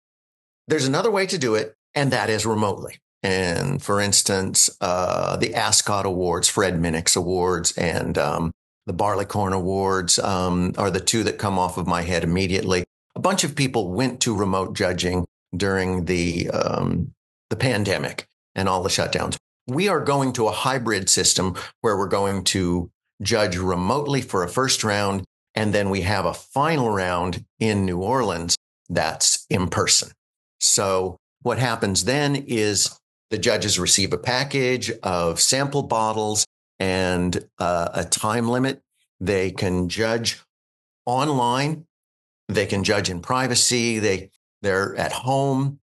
There's 0.70 0.88
another 0.88 1.12
way 1.12 1.26
to 1.26 1.38
do 1.38 1.56
it, 1.56 1.76
and 1.94 2.12
that 2.12 2.30
is 2.30 2.46
remotely. 2.46 3.00
And 3.24 3.84
for 3.84 4.00
instance, 4.00 4.70
uh, 4.80 5.36
the 5.36 5.54
Ascot 5.54 6.06
Awards, 6.06 6.48
Fred 6.48 6.80
Minnick's 6.80 7.18
Awards, 7.18 7.78
and 7.78 8.18
um, 8.18 8.54
the 8.86 8.94
Barleycorn 8.94 9.54
Awards 9.54 10.20
um, 10.20 10.74
are 10.78 10.92
the 10.92 11.00
two 11.00 11.24
that 11.24 11.38
come 11.38 11.60
off 11.60 11.78
of 11.78 11.88
my 11.88 12.02
head 12.02 12.24
immediately. 12.24 12.84
A 13.16 13.20
bunch 13.20 13.44
of 13.44 13.56
people 13.56 13.92
went 13.92 14.20
to 14.22 14.36
remote 14.36 14.76
judging 14.76 15.26
during 15.56 16.06
the 16.06 16.50
um, 16.50 17.14
the 17.50 17.56
pandemic 17.56 18.26
and 18.56 18.70
all 18.70 18.82
the 18.82 18.90
shutdowns. 18.90 19.36
We 19.68 19.88
are 19.88 20.00
going 20.00 20.34
to 20.34 20.48
a 20.48 20.52
hybrid 20.52 21.10
system 21.10 21.56
where 21.82 21.98
we're 21.98 22.08
going 22.08 22.44
to 22.46 22.90
judge 23.22 23.58
remotely 23.58 24.22
for 24.22 24.44
a 24.44 24.50
first 24.50 24.84
round, 24.84 25.24
and 25.54 25.74
then 25.74 25.90
we 25.90 26.02
have 26.02 26.26
a 26.26 26.34
final 26.34 26.90
round 26.90 27.46
in 27.60 27.86
New 27.86 28.02
Orleans 28.02 28.56
that's 28.90 29.46
in 29.50 29.68
person. 29.68 30.12
So 30.60 31.18
what 31.42 31.60
happens 31.60 32.06
then 32.06 32.36
is 32.36 32.98
the 33.30 33.38
judges 33.38 33.80
receive 33.80 34.14
a 34.14 34.18
package 34.18 34.92
of 35.04 35.40
sample 35.40 35.84
bottles 35.84 36.46
and 36.82 37.48
uh, 37.60 37.90
a 37.94 38.04
time 38.04 38.50
limit. 38.50 38.82
They 39.20 39.52
can 39.52 39.88
judge 39.88 40.42
online. 41.06 41.86
They 42.48 42.66
can 42.66 42.84
judge 42.84 43.08
in 43.08 43.22
privacy. 43.22 44.00
They, 44.00 44.32
they're 44.64 44.96
at 44.96 45.12
home 45.12 45.80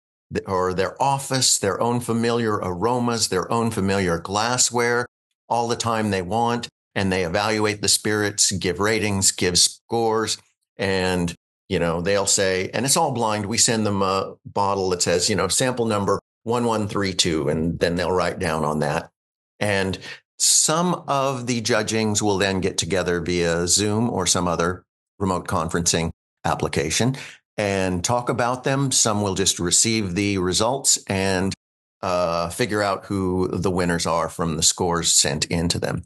or 0.47 0.73
their 0.73 1.01
office, 1.01 1.59
their 1.59 1.79
own 1.83 2.01
familiar 2.01 2.55
aromas, 2.55 3.29
their 3.29 3.53
own 3.53 3.71
familiar 3.71 4.19
glassware 4.19 5.05
all 5.51 5.69
the 5.69 5.77
time 5.77 6.11
they 6.11 6.23
want. 6.23 6.69
And 6.95 7.13
they 7.13 7.27
evaluate 7.27 7.83
the 7.83 7.89
spirits, 7.89 8.51
give 8.53 8.81
ratings, 8.81 9.33
give 9.33 9.59
scores. 9.59 10.39
And 10.79 11.35
you 11.69 11.79
know, 11.79 12.01
they'll 12.01 12.27
say, 12.27 12.71
and 12.73 12.87
it's 12.87 12.97
all 12.97 13.13
blind. 13.13 13.45
We 13.45 13.59
send 13.59 13.85
them 13.85 14.01
a 14.01 14.37
bottle 14.47 14.89
that 14.91 15.03
says, 15.03 15.29
you 15.29 15.37
know, 15.37 15.49
sample 15.49 15.85
number 15.85 16.21
1132, 16.45 17.49
and 17.49 17.79
then 17.81 17.97
they'll 17.97 18.13
write 18.13 18.39
down 18.39 18.65
on 18.65 18.79
that. 18.79 19.11
And 19.59 19.99
some 20.39 21.05
of 21.07 21.47
the 21.47 21.61
judgings 21.61 22.23
will 22.23 22.39
then 22.39 22.61
get 22.61 22.79
together 22.79 23.21
via 23.21 23.67
Zoom 23.67 24.11
or 24.11 24.27
some 24.27 24.47
other 24.47 24.85
remote 25.19 25.47
conferencing 25.49 26.11
application 26.45 27.17
and 27.57 28.05
talk 28.05 28.29
about 28.29 28.65
them. 28.65 28.91
Some 28.91 29.23
will 29.23 29.35
just 29.35 29.59
receive 29.59 30.15
the 30.15 30.39
results 30.39 30.99
and 31.09 31.55
uh, 32.03 32.51
figure 32.51 32.83
out 32.83 33.07
who 33.07 33.49
the 33.49 33.71
winners 33.71 34.07
are 34.07 34.29
from 34.29 34.57
the 34.57 34.63
scores 34.63 35.13
sent 35.13 35.47
into 35.47 35.79
them. 35.79 36.05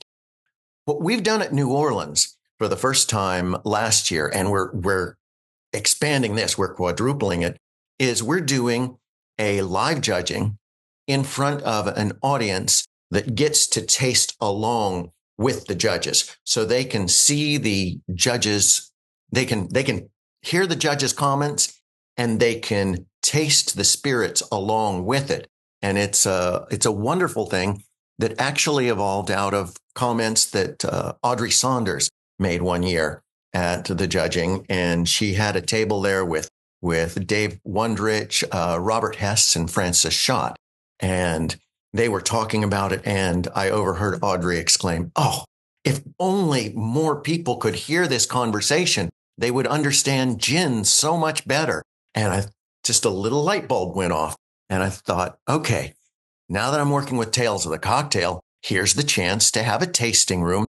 What 0.85 1.03
we've 1.03 1.23
done 1.23 1.43
at 1.43 1.53
New 1.53 1.71
Orleans 1.71 2.37
for 2.59 2.69
the 2.69 2.77
first 2.77 3.11
time 3.11 3.57
last 3.65 4.11
year, 4.11 4.31
and 4.33 4.51
we're 4.51 4.73
we're 4.73 5.17
expanding 5.73 6.37
this, 6.37 6.57
we're 6.57 6.75
quadrupling 6.75 7.43
it, 7.43 7.57
is 7.99 8.23
we're 8.23 8.41
doing 8.41 8.97
a 9.39 9.63
live 9.63 10.01
judging 10.01 10.59
in 11.07 11.25
front 11.25 11.63
of 11.63 11.87
an 11.87 12.13
audience 12.23 12.87
that 13.11 13.35
gets 13.35 13.67
to 13.69 13.83
taste 13.83 14.37
along 14.41 15.11
with 15.39 15.67
the 15.67 15.75
judges. 15.75 16.37
So 16.45 16.65
they 16.65 16.85
can 16.85 17.09
see 17.09 17.57
the 17.57 18.01
judges, 18.15 18.93
they 19.33 19.47
can, 19.47 19.69
they 19.73 19.83
can 19.83 20.11
hear 20.43 20.67
the 20.67 20.77
judges' 20.77 21.13
comments 21.13 21.81
and 22.17 22.39
they 22.39 22.57
can 22.57 23.07
taste 23.23 23.77
the 23.77 23.85
spirits 23.85 24.43
along 24.53 25.07
with 25.07 25.31
it. 25.31 25.49
And 25.83 25.97
it's 25.97 26.27
a, 26.27 26.67
it's 26.71 26.87
a 26.87 26.93
wonderful 26.93 27.47
thing 27.47 27.85
that 28.19 28.39
actually 28.39 28.89
evolved 28.89 29.31
out 29.31 29.55
of 29.55 29.77
comments 29.95 30.45
that 30.51 30.85
uh, 30.85 31.15
Audrey 31.23 31.51
Saunders 31.51 32.11
made 32.39 32.63
one 32.63 32.83
year 32.83 33.23
at 33.53 33.85
the 33.87 34.07
judging, 34.07 34.65
and 34.69 35.09
she 35.09 35.35
had 35.35 35.57
a 35.57 35.61
table 35.61 36.01
there 36.01 36.25
with 36.25 36.51
with 36.83 37.27
Dave 37.27 37.61
Wondrich, 37.67 38.43
uh, 38.53 38.81
Robert 38.81 39.17
Hess, 39.17 39.55
and 39.55 39.71
Francis 39.71 40.15
Schott, 40.15 40.57
and 40.99 41.59
they 41.93 42.09
were 42.09 42.21
talking 42.21 42.65
about 42.65 42.93
it. 42.93 43.03
And 43.05 43.49
I 43.55 43.71
overheard 43.71 44.19
Audrey 44.23 44.59
exclaim, 44.59 45.13
"Oh, 45.17 45.45
if 45.85 46.03
only 46.19 46.73
more 46.75 47.21
people 47.21 47.57
could 47.57 47.75
hear 47.75 48.07
this 48.07 48.27
conversation, 48.27 49.11
they 49.39 49.51
would 49.51 49.67
understand 49.67 50.41
gin 50.41 50.85
so 50.85 51.17
much 51.17 51.47
better." 51.47 51.83
And 52.15 52.33
I 52.33 52.47
just 52.85 53.05
a 53.05 53.11
little 53.11 53.43
light 53.43 53.69
bulb 53.69 53.97
went 53.97 54.13
off, 54.13 54.37
and 54.69 54.83
I 54.83 54.89
thought, 54.89 55.39
okay, 55.49 55.95
now 56.49 56.71
that 56.71 56.81
I'm 56.81 56.91
working 56.91 57.17
with 57.17 57.31
Tales 57.31 57.65
of 57.65 57.73
the 57.73 57.79
Cocktail, 57.79 58.41
here's 58.63 58.95
the 58.95 59.03
chance 59.03 59.51
to 59.53 59.63
have 59.63 59.83
a 59.83 59.87
tasting 59.87 60.43
room. 60.43 60.67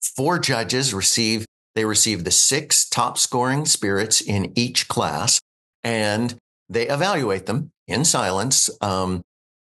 Four 0.00 0.38
judges 0.38 0.92
receive 0.92 1.46
they 1.74 1.84
receive 1.84 2.24
the 2.24 2.30
six 2.30 2.86
top 2.86 3.16
scoring 3.16 3.64
spirits 3.64 4.20
in 4.20 4.52
each 4.54 4.88
class 4.88 5.40
and 5.82 6.36
they 6.68 6.86
evaluate 6.88 7.46
them 7.46 7.70
in 7.88 8.04
silence. 8.04 8.68
Um, 8.82 9.22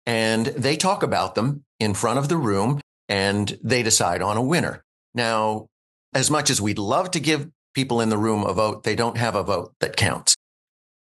and 0.06 0.46
they 0.46 0.76
talk 0.76 1.02
about 1.02 1.34
them 1.34 1.64
in 1.78 1.94
front 1.94 2.18
of 2.18 2.28
the 2.28 2.36
room 2.36 2.80
and 3.08 3.58
they 3.62 3.82
decide 3.82 4.22
on 4.22 4.36
a 4.36 4.42
winner. 4.42 4.84
Now, 5.14 5.66
as 6.14 6.30
much 6.30 6.50
as 6.50 6.60
we'd 6.60 6.78
love 6.78 7.10
to 7.12 7.20
give 7.20 7.50
people 7.74 8.00
in 8.00 8.08
the 8.08 8.18
room 8.18 8.44
a 8.44 8.52
vote, 8.52 8.84
they 8.84 8.94
don't 8.94 9.16
have 9.16 9.34
a 9.34 9.42
vote 9.42 9.74
that 9.80 9.96
counts. 9.96 10.34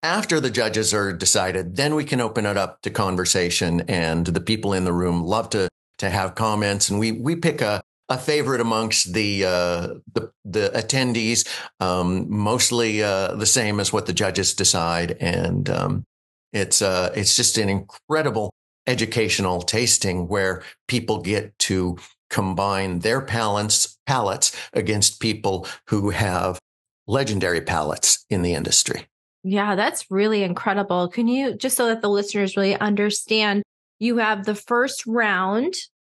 After 0.02 0.40
the 0.40 0.50
judges 0.50 0.92
are 0.92 1.12
decided, 1.12 1.76
then 1.76 1.94
we 1.94 2.04
can 2.04 2.20
open 2.20 2.44
it 2.44 2.56
up 2.56 2.82
to 2.82 2.90
conversation 2.90 3.82
and 3.88 4.26
the 4.26 4.40
people 4.40 4.72
in 4.72 4.84
the 4.84 4.92
room 4.92 5.22
love 5.22 5.50
to, 5.50 5.68
to 5.98 6.10
have 6.10 6.34
comments 6.34 6.90
and 6.90 6.98
we, 6.98 7.12
we 7.12 7.36
pick 7.36 7.60
a, 7.60 7.82
a 8.08 8.18
favorite 8.18 8.60
amongst 8.60 9.14
the 9.14 9.44
uh, 9.44 9.88
the, 10.12 10.30
the, 10.44 10.70
attendees, 10.74 11.48
um, 11.80 12.26
mostly 12.28 13.02
uh, 13.02 13.34
the 13.36 13.46
same 13.46 13.80
as 13.80 13.92
what 13.92 14.06
the 14.06 14.12
judges 14.12 14.54
decide, 14.54 15.16
and 15.18 15.70
um, 15.70 16.04
it's 16.52 16.82
uh, 16.82 17.10
it's 17.16 17.34
just 17.36 17.56
an 17.56 17.70
incredible 17.70 18.52
educational 18.86 19.62
tasting 19.62 20.28
where 20.28 20.62
people 20.88 21.20
get 21.20 21.56
to 21.58 21.96
combine 22.30 23.00
their 23.00 23.20
palates 23.20 23.98
palates 24.06 24.56
against 24.72 25.20
people 25.20 25.66
who 25.88 26.10
have 26.10 26.58
legendary 27.06 27.60
palates 27.60 28.24
in 28.30 28.42
the 28.42 28.54
industry. 28.54 29.06
Yeah, 29.44 29.74
that's 29.74 30.10
really 30.10 30.42
incredible. 30.42 31.08
Can 31.08 31.28
you 31.28 31.54
just 31.54 31.76
so 31.76 31.86
that 31.88 32.00
the 32.00 32.08
listeners 32.08 32.56
really 32.56 32.76
understand, 32.76 33.62
you 33.98 34.18
have 34.18 34.44
the 34.44 34.54
first 34.54 35.04
round, 35.06 35.74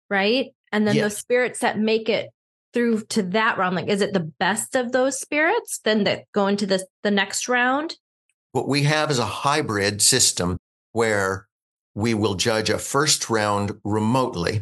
right? 0.10 0.48
And 0.72 0.88
then 0.88 0.96
yes. 0.96 1.04
the 1.14 1.20
spirits 1.20 1.60
that 1.60 1.78
make 1.78 2.10
it 2.10 2.30
through 2.74 3.02
to 3.10 3.24
that 3.24 3.58
round, 3.58 3.76
like 3.76 3.88
is 3.88 4.02
it 4.02 4.14
the 4.14 4.32
best 4.40 4.76
of 4.76 4.92
those 4.92 5.20
spirits 5.20 5.80
then 5.84 6.04
that 6.06 6.24
go 6.34 6.48
into 6.48 6.66
the 6.66 6.86
the 7.04 7.12
next 7.12 7.48
round? 7.48 7.98
What 8.54 8.68
we 8.68 8.84
have 8.84 9.12
is 9.12 9.20
a 9.20 9.26
hybrid 9.26 10.02
system 10.02 10.58
where 10.94 11.47
we 11.98 12.14
will 12.14 12.36
judge 12.36 12.70
a 12.70 12.78
first 12.78 13.28
round 13.28 13.72
remotely 13.84 14.62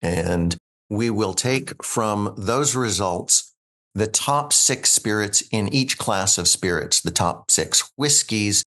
and 0.00 0.56
we 0.88 1.10
will 1.10 1.34
take 1.34 1.82
from 1.82 2.32
those 2.38 2.76
results 2.76 3.52
the 3.96 4.06
top 4.06 4.52
six 4.52 4.92
spirits 4.92 5.42
in 5.50 5.68
each 5.74 5.98
class 5.98 6.38
of 6.38 6.46
spirits, 6.46 7.00
the 7.00 7.10
top 7.10 7.50
six 7.50 7.90
whiskeys, 7.96 8.62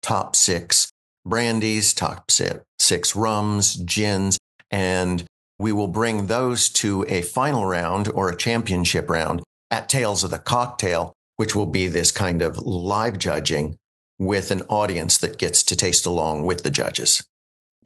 top 0.00 0.34
six 0.34 0.90
brandies, 1.26 1.92
top 1.92 2.30
six 2.30 3.14
rums, 3.14 3.76
gins, 3.76 4.38
and 4.70 5.24
we 5.58 5.70
will 5.70 5.88
bring 5.88 6.26
those 6.26 6.70
to 6.70 7.04
a 7.06 7.20
final 7.20 7.66
round 7.66 8.08
or 8.14 8.30
a 8.30 8.36
championship 8.36 9.10
round 9.10 9.42
at 9.70 9.90
Tales 9.90 10.24
of 10.24 10.30
the 10.30 10.38
Cocktail, 10.38 11.12
which 11.36 11.54
will 11.54 11.66
be 11.66 11.86
this 11.86 12.12
kind 12.12 12.40
of 12.40 12.56
live 12.56 13.18
judging 13.18 13.76
with 14.18 14.50
an 14.50 14.62
audience 14.70 15.18
that 15.18 15.36
gets 15.36 15.62
to 15.64 15.76
taste 15.76 16.06
along 16.06 16.44
with 16.44 16.62
the 16.62 16.70
judges. 16.70 17.27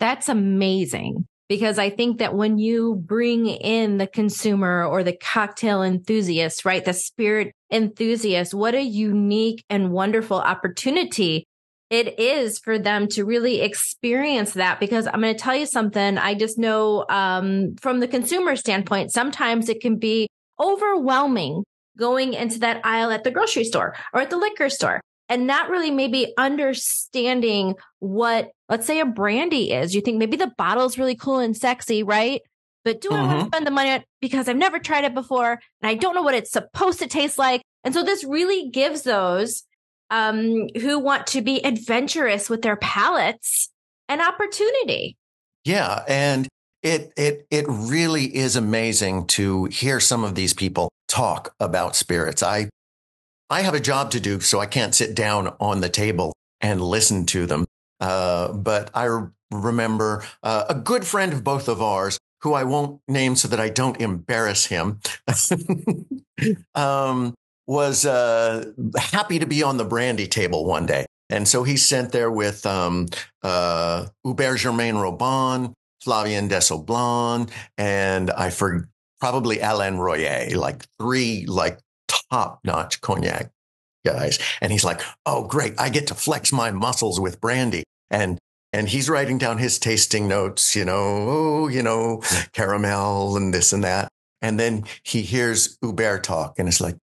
That's 0.03 0.29
amazing 0.29 1.29
because 1.49 1.79
I 1.79 1.89
think 1.89 2.19
that 2.19 2.35
when 2.35 2.59
you 2.59 2.97
bring 2.97 3.47
in 3.47 3.99
the 3.99 4.09
consumer 4.09 4.85
or 4.85 5.05
the 5.05 5.17
cocktail 5.17 5.85
enthusiast, 5.85 6.65
right, 6.65 6.85
the 6.85 6.93
spirit 6.93 7.53
enthusiast, 7.71 8.53
what 8.53 8.75
a 8.75 8.83
unique 8.83 9.65
and 9.71 9.93
wonderful 9.93 10.39
opportunity 10.39 11.47
it 11.89 12.19
is 12.19 12.59
for 12.59 12.81
them 12.81 13.07
to 13.11 13.25
really 13.25 13.61
experience 13.61 14.55
that 14.55 14.81
because 14.81 15.07
I'm 15.07 15.21
going 15.21 15.37
to 15.37 15.41
tell 15.41 15.55
you 15.55 15.67
something. 15.67 16.19
I 16.19 16.35
just 16.35 16.59
know 16.59 17.07
um, 17.09 17.77
from 17.81 18.01
the 18.01 18.09
consumer 18.09 18.57
standpoint, 18.57 19.13
sometimes 19.13 19.69
it 19.69 19.81
can 19.81 20.01
be 20.01 20.27
overwhelming 20.59 21.63
going 21.97 22.33
into 22.33 22.59
that 22.59 22.81
aisle 22.83 23.13
at 23.13 23.23
the 23.23 23.31
grocery 23.31 23.63
store 23.63 23.95
or 24.13 24.23
at 24.23 24.31
the 24.31 24.37
liquor 24.37 24.69
store 24.69 25.01
and 25.33 25.47
not 25.47 25.71
really 25.71 25.91
maybe 25.91 26.35
understanding 26.37 27.75
what, 28.01 28.51
let's 28.69 28.87
say, 28.87 29.01
a 29.01 29.07
brandy 29.07 29.73
is. 29.73 29.95
You 29.95 30.03
think 30.03 30.19
maybe 30.19 30.37
the 30.37 30.53
bottle's 30.59 30.99
really 30.99 31.15
cool 31.15 31.39
and 31.39 31.57
sexy, 31.57 32.03
right? 32.03 32.43
But 32.85 33.01
do 33.01 33.09
mm-hmm. 33.09 33.19
I 33.19 33.27
want 33.27 33.41
to 33.41 33.47
spend 33.47 33.67
the 33.67 33.71
money 33.71 33.91
on 33.93 34.01
it 34.01 34.07
because 34.21 34.47
I've 34.47 34.59
never 34.59 34.79
tried 34.79 35.05
it 35.05 35.15
before 35.15 35.53
and 35.53 35.89
I 35.89 35.95
don't 35.95 36.15
know 36.15 36.21
what 36.21 36.35
it's 36.35 36.51
supposed 36.51 36.99
to 36.99 37.07
taste 37.07 37.39
like? 37.39 37.63
And 37.83 37.95
so 37.95 38.05
this 38.05 38.25
really 38.25 38.69
gives 38.69 39.03
those 39.03 39.63
um, 40.11 40.69
who 40.79 40.99
want 40.99 41.27
to 41.29 41.41
be 41.41 41.65
adventurous 41.65 42.51
with 42.51 42.61
their 42.61 42.77
palates 42.77 43.71
an 44.11 44.21
opportunity. 44.21 45.17
Yeah, 45.65 46.05
and 46.07 46.47
it 46.83 47.13
it 47.17 47.47
it 47.51 47.65
really 47.69 48.25
is 48.37 48.57
amazing 48.57 49.29
to 49.29 49.65
hear 49.67 49.99
some 49.99 50.25
of 50.25 50.35
these 50.35 50.53
people 50.53 50.91
talk 51.09 51.55
about 51.59 51.97
spirits. 51.97 52.43
I 52.43 52.69
I 53.53 53.61
have 53.61 53.75
a 53.75 53.81
job 53.81 54.13
to 54.13 54.21
do, 54.21 54.41
so 54.41 54.61
I 54.61 54.67
can't 54.67 54.95
sit 54.95 55.15
down 55.15 55.55
on 55.61 55.83
the 55.83 55.91
table 55.91 56.33
and 56.63 56.81
listen 56.81 57.27
to 57.27 57.45
them. 57.45 57.67
Uh, 58.01 58.51
but 58.51 58.91
I 58.95 59.27
remember 59.51 60.25
uh, 60.43 60.65
a 60.71 60.75
good 60.75 61.05
friend 61.05 61.35
of 61.35 61.45
both 61.45 61.69
of 61.69 61.83
ours, 61.83 62.19
who 62.41 62.55
I 62.55 62.65
won't 62.65 63.03
name 63.09 63.37
so 63.37 63.49
that 63.49 63.61
I 63.61 63.69
don't 63.69 64.01
embarrass 64.01 64.65
him. 64.65 65.01
um, 66.75 67.35
was 67.67 68.07
uh, 68.07 68.73
happy 68.97 69.39
to 69.39 69.47
be 69.47 69.63
on 69.63 69.77
the 69.77 69.85
brandy 69.85 70.27
table 70.27 70.65
one 70.65 70.87
day. 70.87 71.05
And 71.29 71.47
so 71.47 71.63
he's 71.63 71.85
sent 71.85 72.11
there 72.11 72.31
with 72.31 72.65
um, 72.65 73.09
uh, 73.43 74.07
Hubert 74.25 74.57
Germain 74.57 74.97
Robin, 74.97 75.75
Flavien 76.03 76.49
Desoblan, 76.49 77.51
and 77.77 78.31
I 78.31 78.49
for 78.49 78.89
probably 79.21 79.61
Alain 79.61 79.99
Royer, 79.99 80.57
like 80.57 80.87
three 80.99 81.45
like 81.45 81.79
top 82.33 82.61
notch 82.65 83.01
cognac 83.01 83.51
guys. 84.05 84.39
And 84.61 84.73
he's 84.73 84.85
like, 84.85 85.01
"Oh, 85.27 85.45
great! 85.45 85.75
I 85.79 85.91
get 85.91 86.07
to 86.09 86.15
flex 86.15 86.53
my 86.53 86.71
muscles 86.71 87.21
with 87.21 87.41
brandy." 87.41 87.85
And 88.11 88.39
and 88.73 88.89
he's 88.89 89.11
writing 89.11 89.39
down 89.39 89.59
his 89.59 89.79
tasting 89.79 90.27
notes, 90.27 90.75
you 90.75 90.85
know, 90.85 91.27
oh, 91.29 91.69
you 91.69 91.83
know, 91.83 92.23
caramel 92.53 93.37
and 93.37 93.53
this 93.53 93.73
and 93.73 93.85
that. 93.85 94.09
And 94.41 94.59
then 94.59 94.85
he 95.05 95.23
hears 95.23 95.79
Hubert 95.83 96.25
talk, 96.25 96.59
and 96.59 96.69
it's 96.69 96.81
like, 96.81 96.97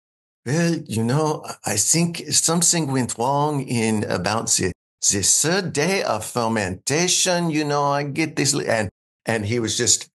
well, 0.44 0.74
you 0.86 1.04
know, 1.04 1.44
I 1.64 1.76
think 1.76 2.18
something 2.30 2.90
went 2.90 3.16
wrong 3.18 3.62
in 3.62 4.04
about 4.04 4.48
the, 4.48 4.72
the 5.10 5.22
third 5.22 5.72
day 5.72 6.02
of 6.02 6.24
fermentation. 6.24 7.50
You 7.50 7.64
know, 7.64 7.84
I 7.84 8.02
get 8.02 8.36
this, 8.36 8.54
and 8.54 8.90
and 9.26 9.46
he 9.46 9.58
was 9.60 9.76
just 9.76 10.08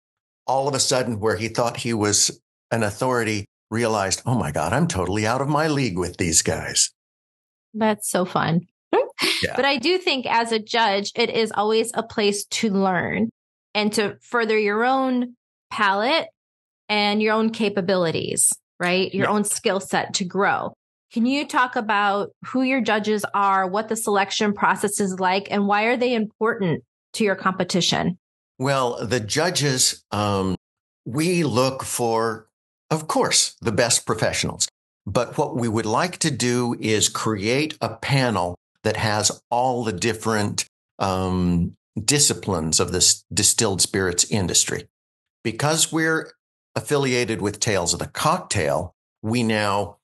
all 0.48 0.68
of 0.68 0.76
a 0.76 0.80
sudden 0.80 1.20
where 1.20 1.38
he 1.38 1.48
thought 1.48 1.78
he 1.78 1.94
was 1.94 2.42
an 2.72 2.84
authority, 2.84 3.46
realized, 3.74 4.22
oh 4.26 4.36
my 4.36 4.52
God, 4.52 4.74
I'm 4.74 4.88
totally 4.88 5.26
out 5.26 5.42
of 5.42 5.50
my 5.50 5.68
league 5.68 5.98
with 5.98 6.18
these 6.18 6.42
guys. 6.42 6.92
That's 7.74 8.10
so 8.10 8.24
fun. 8.26 8.68
yeah. 8.94 9.56
But 9.56 9.66
I 9.66 9.78
do 9.78 9.98
think 9.98 10.26
as 10.26 10.52
a 10.52 10.60
judge, 10.60 11.12
it 11.16 11.30
is 11.30 11.52
always 11.52 11.92
a 11.94 12.04
place 12.04 12.46
to 12.46 12.70
learn 12.70 13.30
and 13.74 13.92
to 13.94 14.18
further 14.22 14.58
your 14.58 14.84
own 14.84 15.36
palate 15.72 16.28
and 16.88 17.22
your 17.22 17.34
own 17.34 17.50
capabilities 17.50 18.52
right? 18.84 19.14
Your 19.14 19.28
yeah. 19.28 19.32
own 19.32 19.44
skill 19.46 19.80
set 19.80 20.14
to 20.16 20.26
grow. 20.26 20.74
Can 21.14 21.26
you 21.26 21.48
talk 21.48 21.76
about 21.76 22.32
who 22.46 22.64
your 22.64 22.82
judges 22.82 23.26
are, 23.34 23.68
what 23.68 23.88
the 23.88 23.96
selection 23.96 24.54
process 24.54 25.00
is 25.00 25.20
like, 25.20 25.48
and 25.50 25.68
why 25.68 25.84
are 25.84 25.98
they 25.98 26.14
important 26.14 26.84
to 27.14 27.24
your 27.24 27.36
competition? 27.36 28.18
Well, 28.58 29.06
the 29.06 29.20
judges, 29.20 30.04
um, 30.12 30.56
we 31.06 31.44
look 31.44 31.84
for, 31.84 32.48
of 32.94 33.08
course, 33.08 33.56
the 33.60 33.72
best 33.72 34.06
professionals. 34.06 34.68
But 35.06 35.38
what 35.38 35.56
we 35.56 35.68
would 35.68 35.86
like 35.86 36.18
to 36.20 36.32
do 36.32 36.76
is 36.80 37.10
create 37.10 37.76
a 37.82 37.96
panel 37.96 38.56
that 38.84 38.98
has 38.98 39.42
all 39.50 39.84
the 39.84 39.92
different 39.92 40.70
um, 41.00 41.76
disciplines 42.02 42.80
of 42.80 42.92
this 42.92 43.26
distilled 43.34 43.82
spirits 43.82 44.26
industry. 44.30 44.88
Because 45.44 45.92
we're 45.92 46.32
affiliated 46.76 47.42
with 47.42 47.60
Tales 47.60 47.94
of 47.94 48.00
the 48.00 48.08
Cocktail, 48.08 48.94
we 49.22 49.42
now 49.44 49.98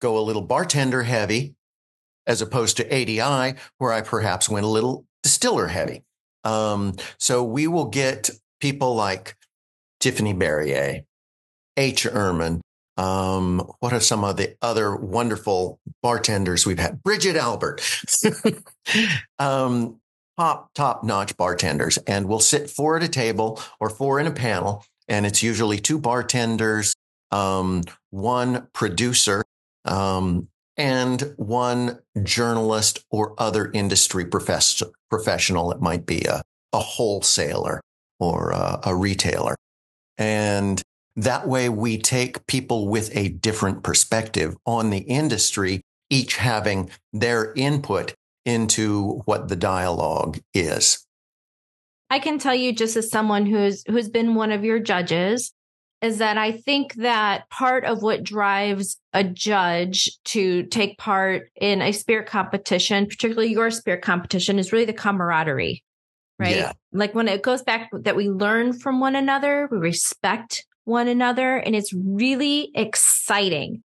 go 0.00 0.18
a 0.18 0.20
little 0.20 0.42
bartender 0.42 1.02
heavy 1.04 1.54
as 2.26 2.42
opposed 2.42 2.76
to 2.76 2.94
ADI, 2.94 3.58
where 3.78 3.92
I 3.92 4.02
perhaps 4.02 4.48
went 4.48 4.66
a 4.66 4.68
little 4.68 5.06
distiller 5.22 5.68
heavy. 5.68 6.04
Um, 6.44 6.96
so 7.18 7.42
we 7.42 7.66
will 7.66 7.86
get 7.86 8.30
people 8.60 8.94
like 8.94 9.36
Tiffanie 10.00 10.38
Barriere, 10.38 11.04
H. 11.76 12.04
Ehrmann. 12.04 12.60
Um, 12.96 13.60
what 13.80 13.92
are 13.92 14.00
some 14.00 14.24
of 14.24 14.36
the 14.36 14.56
other 14.60 14.94
wonderful 14.94 15.80
bartenders 16.02 16.66
we've 16.66 16.78
had? 16.78 17.02
Bridget 17.02 17.36
Albert. 17.36 17.80
um, 19.38 20.00
top, 20.38 20.70
top 20.74 21.04
notch 21.04 21.36
bartenders. 21.36 21.98
And 21.98 22.28
we'll 22.28 22.40
sit 22.40 22.68
four 22.68 22.96
at 22.96 23.02
a 23.02 23.08
table 23.08 23.60
or 23.78 23.88
four 23.88 24.20
in 24.20 24.26
a 24.26 24.32
panel 24.32 24.84
and 25.10 25.26
it's 25.26 25.42
usually 25.42 25.78
two 25.78 25.98
bartenders, 25.98 26.94
um, 27.32 27.82
one 28.10 28.68
producer, 28.72 29.42
um, 29.84 30.48
and 30.76 31.34
one 31.36 31.98
journalist 32.22 33.04
or 33.10 33.34
other 33.36 33.70
industry 33.72 34.24
profess- 34.24 34.82
professional. 35.10 35.72
It 35.72 35.80
might 35.80 36.06
be 36.06 36.22
a, 36.22 36.40
a 36.72 36.78
wholesaler 36.78 37.80
or 38.20 38.52
a, 38.52 38.80
a 38.84 38.94
retailer. 38.94 39.56
And 40.16 40.80
that 41.16 41.46
way 41.46 41.68
we 41.68 41.98
take 41.98 42.46
people 42.46 42.88
with 42.88 43.14
a 43.16 43.28
different 43.28 43.82
perspective 43.82 44.56
on 44.66 44.90
the 44.90 44.98
industry, 44.98 45.82
each 46.08 46.36
having 46.36 46.90
their 47.12 47.52
input 47.54 48.14
into 48.44 49.22
what 49.26 49.48
the 49.48 49.56
dialogue 49.56 50.38
is. 50.54 51.06
I 52.08 52.18
can 52.18 52.38
tell 52.38 52.54
you 52.54 52.72
just 52.72 52.96
as 52.96 53.10
someone 53.10 53.46
who's 53.46 53.84
who's 53.86 54.08
been 54.08 54.34
one 54.34 54.50
of 54.50 54.64
your 54.64 54.80
judges 54.80 55.52
is 56.02 56.18
that 56.18 56.38
I 56.38 56.52
think 56.52 56.94
that 56.94 57.48
part 57.50 57.84
of 57.84 58.02
what 58.02 58.24
drives 58.24 58.98
a 59.12 59.22
judge 59.22 60.10
to 60.26 60.62
take 60.64 60.96
part 60.96 61.50
in 61.60 61.82
a 61.82 61.92
spirit 61.92 62.26
competition, 62.26 63.06
particularly 63.06 63.52
your 63.52 63.70
spirit 63.70 64.02
competition, 64.02 64.58
is 64.58 64.72
really 64.72 64.86
the 64.86 64.94
camaraderie, 64.94 65.84
right? 66.38 66.56
Yeah. 66.56 66.72
Like 66.92 67.14
when 67.14 67.28
it 67.28 67.42
goes 67.42 67.62
back 67.62 67.90
that 67.92 68.16
we 68.16 68.30
learn 68.30 68.72
from 68.72 68.98
one 68.98 69.14
another, 69.14 69.68
we 69.70 69.76
respect 69.76 70.64
one 70.84 71.08
another, 71.08 71.56
and 71.56 71.74
it's 71.76 71.92
really 71.92 72.70
exciting 72.74 73.82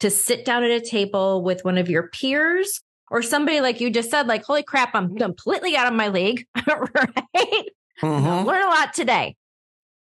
to 0.00 0.10
sit 0.10 0.44
down 0.44 0.62
at 0.64 0.70
a 0.70 0.80
table 0.80 1.42
with 1.42 1.64
one 1.64 1.78
of 1.78 1.88
your 1.88 2.08
peers 2.08 2.80
or 3.10 3.22
somebody 3.22 3.60
like 3.60 3.80
you 3.80 3.90
just 3.90 4.10
said, 4.10 4.26
like, 4.26 4.44
holy 4.44 4.62
crap, 4.62 4.94
I'm 4.94 5.16
completely 5.16 5.76
out 5.76 5.86
of 5.86 5.94
my 5.94 6.08
league, 6.08 6.46
right? 6.66 7.64
Mm-hmm. 8.02 8.46
Learn 8.46 8.62
a 8.62 8.68
lot 8.68 8.94
today. 8.94 9.36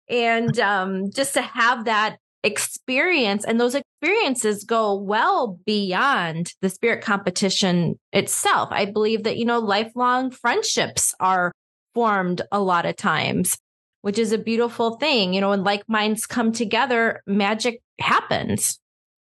And 0.10 0.60
um, 0.60 1.12
just 1.12 1.34
to 1.36 1.41
have 1.41 1.86
that 1.86 2.17
experience 2.43 3.43
and 3.43 3.60
those 3.60 3.73
experiences 3.73 4.63
go 4.63 4.93
well 4.95 5.60
beyond 5.65 6.53
the 6.62 6.69
spirit 6.69 7.03
competition 7.03 7.99
itself. 8.13 8.69
I 8.71 8.86
believe 8.86 9.23
that, 9.23 9.38
you 9.38 9.45
know, 9.45 9.60
lifelong 9.60 10.29
friendships 10.29 11.13
are 11.19 11.51
formed 11.95 12.43
a 12.51 12.60
lot 12.60 12.86
of 12.86 12.95
times, 12.95 13.58
which 14.05 14.19
is 14.19 14.31
a 14.31 14.37
beautiful 14.37 14.97
thing. 14.97 15.33
You 15.33 15.41
know, 15.41 15.49
when 15.49 15.63
like 15.63 15.81
minds 15.89 16.27
come 16.27 16.51
together, 16.51 17.23
magic 17.25 17.81
happens. 17.99 18.79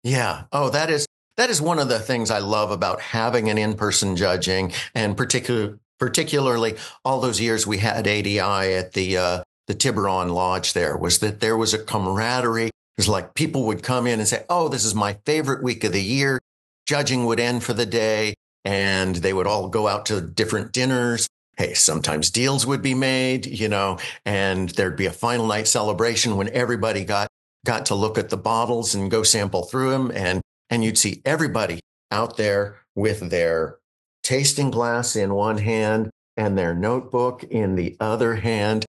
Yeah. 0.04 0.44
Oh, 0.52 0.70
that 0.70 0.88
is 0.88 1.04
that 1.36 1.50
is 1.50 1.60
one 1.60 1.80
of 1.80 1.88
the 1.88 1.98
things 1.98 2.30
I 2.30 2.38
love 2.38 2.70
about 2.70 3.00
having 3.00 3.50
an 3.50 3.58
in-person 3.58 4.14
judging 4.14 4.72
and 4.94 5.16
particular 5.16 5.80
particularly 5.98 6.76
all 7.04 7.20
those 7.20 7.40
years 7.40 7.66
we 7.66 7.78
had 7.78 8.06
ADI 8.06 8.38
at 8.38 8.92
the 8.92 9.16
uh, 9.16 9.42
the 9.66 9.74
Tiburon 9.74 10.28
Lodge 10.28 10.74
there 10.74 10.96
was 10.96 11.18
that 11.18 11.40
there 11.40 11.56
was 11.56 11.74
a 11.74 11.82
camaraderie. 11.82 12.66
It 12.66 12.72
was 12.98 13.08
like 13.08 13.34
people 13.34 13.64
would 13.64 13.82
come 13.82 14.06
in 14.06 14.20
and 14.20 14.28
say, 14.28 14.44
Oh, 14.48 14.68
this 14.68 14.84
is 14.84 14.94
my 14.94 15.18
favorite 15.26 15.64
week 15.64 15.82
of 15.82 15.90
the 15.90 16.00
year. 16.00 16.38
Judging 16.86 17.26
would 17.26 17.40
end 17.40 17.64
for 17.64 17.72
the 17.72 17.84
day 17.84 18.34
and 18.64 19.16
they 19.16 19.32
would 19.32 19.48
all 19.48 19.68
go 19.70 19.88
out 19.88 20.06
to 20.06 20.20
different 20.20 20.70
dinners. 20.70 21.26
Hey, 21.58 21.74
sometimes 21.74 22.30
deals 22.30 22.64
would 22.66 22.82
be 22.82 22.94
made, 22.94 23.44
you 23.44 23.68
know, 23.68 23.98
and 24.24 24.68
there'd 24.70 24.96
be 24.96 25.06
a 25.06 25.12
final 25.12 25.44
night 25.44 25.66
celebration 25.66 26.36
when 26.36 26.48
everybody 26.50 27.04
got, 27.04 27.26
got 27.66 27.86
to 27.86 27.96
look 27.96 28.16
at 28.16 28.28
the 28.28 28.36
bottles 28.36 28.94
and 28.94 29.10
go 29.10 29.24
sample 29.24 29.64
through 29.64 29.90
them. 29.90 30.12
And, 30.14 30.40
and 30.70 30.84
you'd 30.84 30.96
see 30.96 31.20
everybody 31.24 31.80
out 32.12 32.36
there 32.36 32.76
with 32.94 33.28
their 33.30 33.78
tasting 34.22 34.70
glass 34.70 35.16
in 35.16 35.34
one 35.34 35.58
hand 35.58 36.10
and 36.36 36.56
their 36.56 36.74
notebook 36.74 37.42
in 37.42 37.74
the 37.74 37.96
other 37.98 38.36
hand 38.36 38.86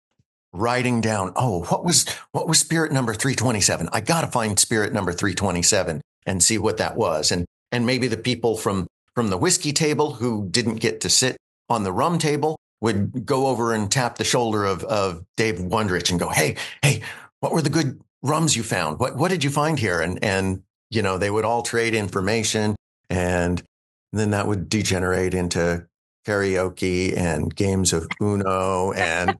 writing 0.51 1.01
down, 1.01 1.34
oh, 1.36 1.65
what 1.65 1.86
was 1.86 2.08
what 2.32 2.47
was 2.47 2.58
spirit 2.58 2.91
number 2.91 3.13
327? 3.13 3.89
I 3.91 4.01
got 4.01 4.21
to 4.21 4.28
find 4.28 4.58
spirit 4.58 4.91
number 4.91 5.12
327 5.12 6.01
and 6.25 6.43
see 6.43 6.58
what 6.58 6.78
that 6.78 6.95
was. 6.95 7.32
And 7.32 7.45
and 7.71 7.86
maybe 7.86 8.08
the 8.08 8.17
people 8.17 8.58
from 8.58 8.88
from 9.13 9.30
the 9.30 9.38
whiskey 9.38 9.71
table 9.71 10.13
who 10.13 10.47
didn't 10.49 10.78
get 10.78 11.01
to 11.01 11.10
sit 11.10 11.38
on 11.69 11.84
the 11.84 11.91
rum 11.91 12.19
table 12.19 12.58
would 12.82 13.25
go 13.25 13.47
over 13.47 13.73
and 13.73 13.91
tap 13.91 14.17
the 14.17 14.23
shoulder 14.23 14.65
of 14.65 14.84
of 14.84 15.25
Dave 15.38 15.56
Wondrich 15.56 16.10
and 16.10 16.19
go, 16.19 16.30
"Hey, 16.30 16.56
hey, 16.82 17.01
what 17.39 17.51
were 17.51 17.62
the 17.62 17.69
good 17.69 17.99
rums 18.21 18.56
you 18.56 18.63
found? 18.63 18.99
What 18.99 19.15
what 19.15 19.32
did 19.32 19.43
you 19.43 19.49
find 19.49 19.80
here?" 19.80 20.01
And 20.01 20.23
and 20.23 20.63
you 20.89 21.01
know, 21.01 21.17
they 21.17 21.32
would 21.32 21.45
all 21.45 21.63
trade 21.63 21.95
information 21.95 22.75
and 23.10 23.62
then 24.13 24.32
that 24.32 24.47
would 24.47 24.69
degenerate 24.69 25.34
into 25.34 25.86
karaoke 26.25 27.15
and 27.15 27.56
games 27.56 27.93
of 27.93 28.08
Uno 28.21 28.91
and 28.93 29.38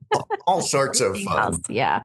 all 0.48 0.62
sorts 0.62 1.02
of 1.02 1.20
fun. 1.22 1.62
Yeah. 1.70 2.02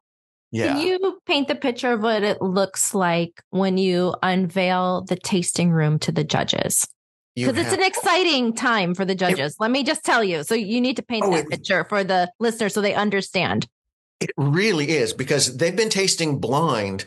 Yeah. 0.52 0.74
Can 0.74 0.86
you 0.86 1.20
paint 1.26 1.48
the 1.48 1.54
picture 1.54 1.92
of 1.92 2.02
what 2.02 2.22
it 2.24 2.42
looks 2.42 2.92
like 2.92 3.40
when 3.50 3.78
you 3.78 4.14
unveil 4.22 5.02
the 5.02 5.16
tasting 5.16 5.70
room 5.70 5.98
to 6.00 6.12
the 6.12 6.24
judges? 6.24 6.88
Because 7.36 7.56
it's 7.56 7.72
an 7.72 7.82
exciting 7.82 8.52
time 8.54 8.94
for 8.94 9.04
the 9.04 9.14
judges. 9.14 9.52
It, 9.52 9.60
Let 9.60 9.70
me 9.70 9.84
just 9.84 10.04
tell 10.04 10.22
you. 10.22 10.42
So 10.42 10.54
you 10.54 10.80
need 10.80 10.96
to 10.96 11.02
paint 11.02 11.24
oh, 11.24 11.30
that 11.30 11.44
it, 11.44 11.50
picture 11.50 11.84
for 11.84 12.04
the 12.04 12.30
listeners 12.40 12.74
so 12.74 12.80
they 12.80 12.94
understand. 12.94 13.66
It 14.20 14.30
really 14.36 14.90
is 14.90 15.12
because 15.12 15.56
they've 15.56 15.74
been 15.74 15.88
tasting 15.88 16.38
blind 16.38 17.06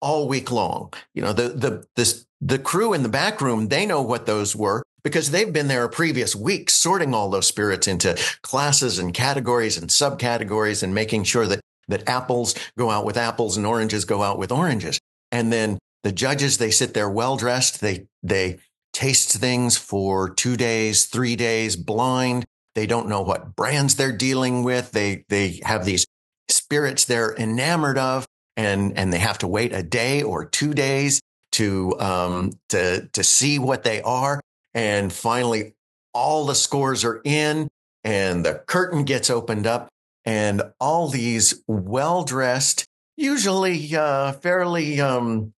all 0.00 0.28
week 0.28 0.52
long. 0.52 0.92
You 1.14 1.22
know, 1.22 1.32
the 1.32 1.48
the 1.48 1.86
this 1.96 2.26
the 2.40 2.58
crew 2.58 2.92
in 2.92 3.02
the 3.02 3.08
back 3.08 3.40
room, 3.40 3.68
they 3.68 3.86
know 3.86 4.02
what 4.02 4.26
those 4.26 4.54
were 4.54 4.82
because 5.04 5.30
they've 5.30 5.52
been 5.52 5.68
there 5.68 5.84
a 5.84 5.88
previous 5.88 6.34
week 6.34 6.70
sorting 6.70 7.14
all 7.14 7.30
those 7.30 7.46
spirits 7.46 7.86
into 7.86 8.18
classes 8.42 8.98
and 8.98 9.14
categories 9.14 9.78
and 9.78 9.90
subcategories 9.90 10.82
and 10.82 10.94
making 10.94 11.24
sure 11.24 11.46
that, 11.46 11.60
that 11.88 12.08
apples 12.08 12.54
go 12.76 12.90
out 12.90 13.04
with 13.04 13.16
apples 13.16 13.56
and 13.56 13.66
oranges 13.66 14.04
go 14.04 14.22
out 14.22 14.38
with 14.38 14.50
oranges. 14.50 14.98
And 15.30 15.52
then 15.52 15.78
the 16.02 16.12
judges, 16.12 16.58
they 16.58 16.70
sit 16.70 16.94
there 16.94 17.08
well 17.08 17.36
dressed. 17.36 17.80
They, 17.80 18.06
they 18.22 18.58
taste 18.94 19.32
things 19.32 19.76
for 19.76 20.30
two 20.30 20.56
days, 20.56 21.04
three 21.04 21.36
days 21.36 21.76
blind. 21.76 22.46
They 22.74 22.86
don't 22.86 23.08
know 23.08 23.20
what 23.20 23.54
brands 23.54 23.96
they're 23.96 24.16
dealing 24.16 24.62
with. 24.62 24.92
They, 24.92 25.24
they 25.28 25.60
have 25.64 25.84
these 25.84 26.06
spirits 26.48 27.04
they're 27.04 27.34
enamored 27.34 27.98
of 27.98 28.26
and, 28.56 28.96
and 28.96 29.12
they 29.12 29.18
have 29.18 29.38
to 29.38 29.48
wait 29.48 29.72
a 29.72 29.82
day 29.82 30.22
or 30.22 30.44
two 30.44 30.72
days 30.72 31.20
to, 31.52 31.98
um, 32.00 32.52
to, 32.70 33.08
to 33.12 33.22
see 33.22 33.58
what 33.58 33.82
they 33.82 34.00
are. 34.02 34.40
And 34.72 35.12
finally, 35.12 35.74
all 36.12 36.46
the 36.46 36.54
scores 36.54 37.04
are 37.04 37.20
in 37.24 37.68
and 38.02 38.44
the 38.44 38.62
curtain 38.66 39.04
gets 39.04 39.30
opened 39.30 39.66
up 39.66 39.88
and 40.24 40.62
all 40.80 41.08
these 41.08 41.62
well 41.66 42.24
dressed, 42.24 42.84
usually 43.16 43.94
uh, 43.94 44.32
fairly, 44.32 45.00
um, 45.00 45.53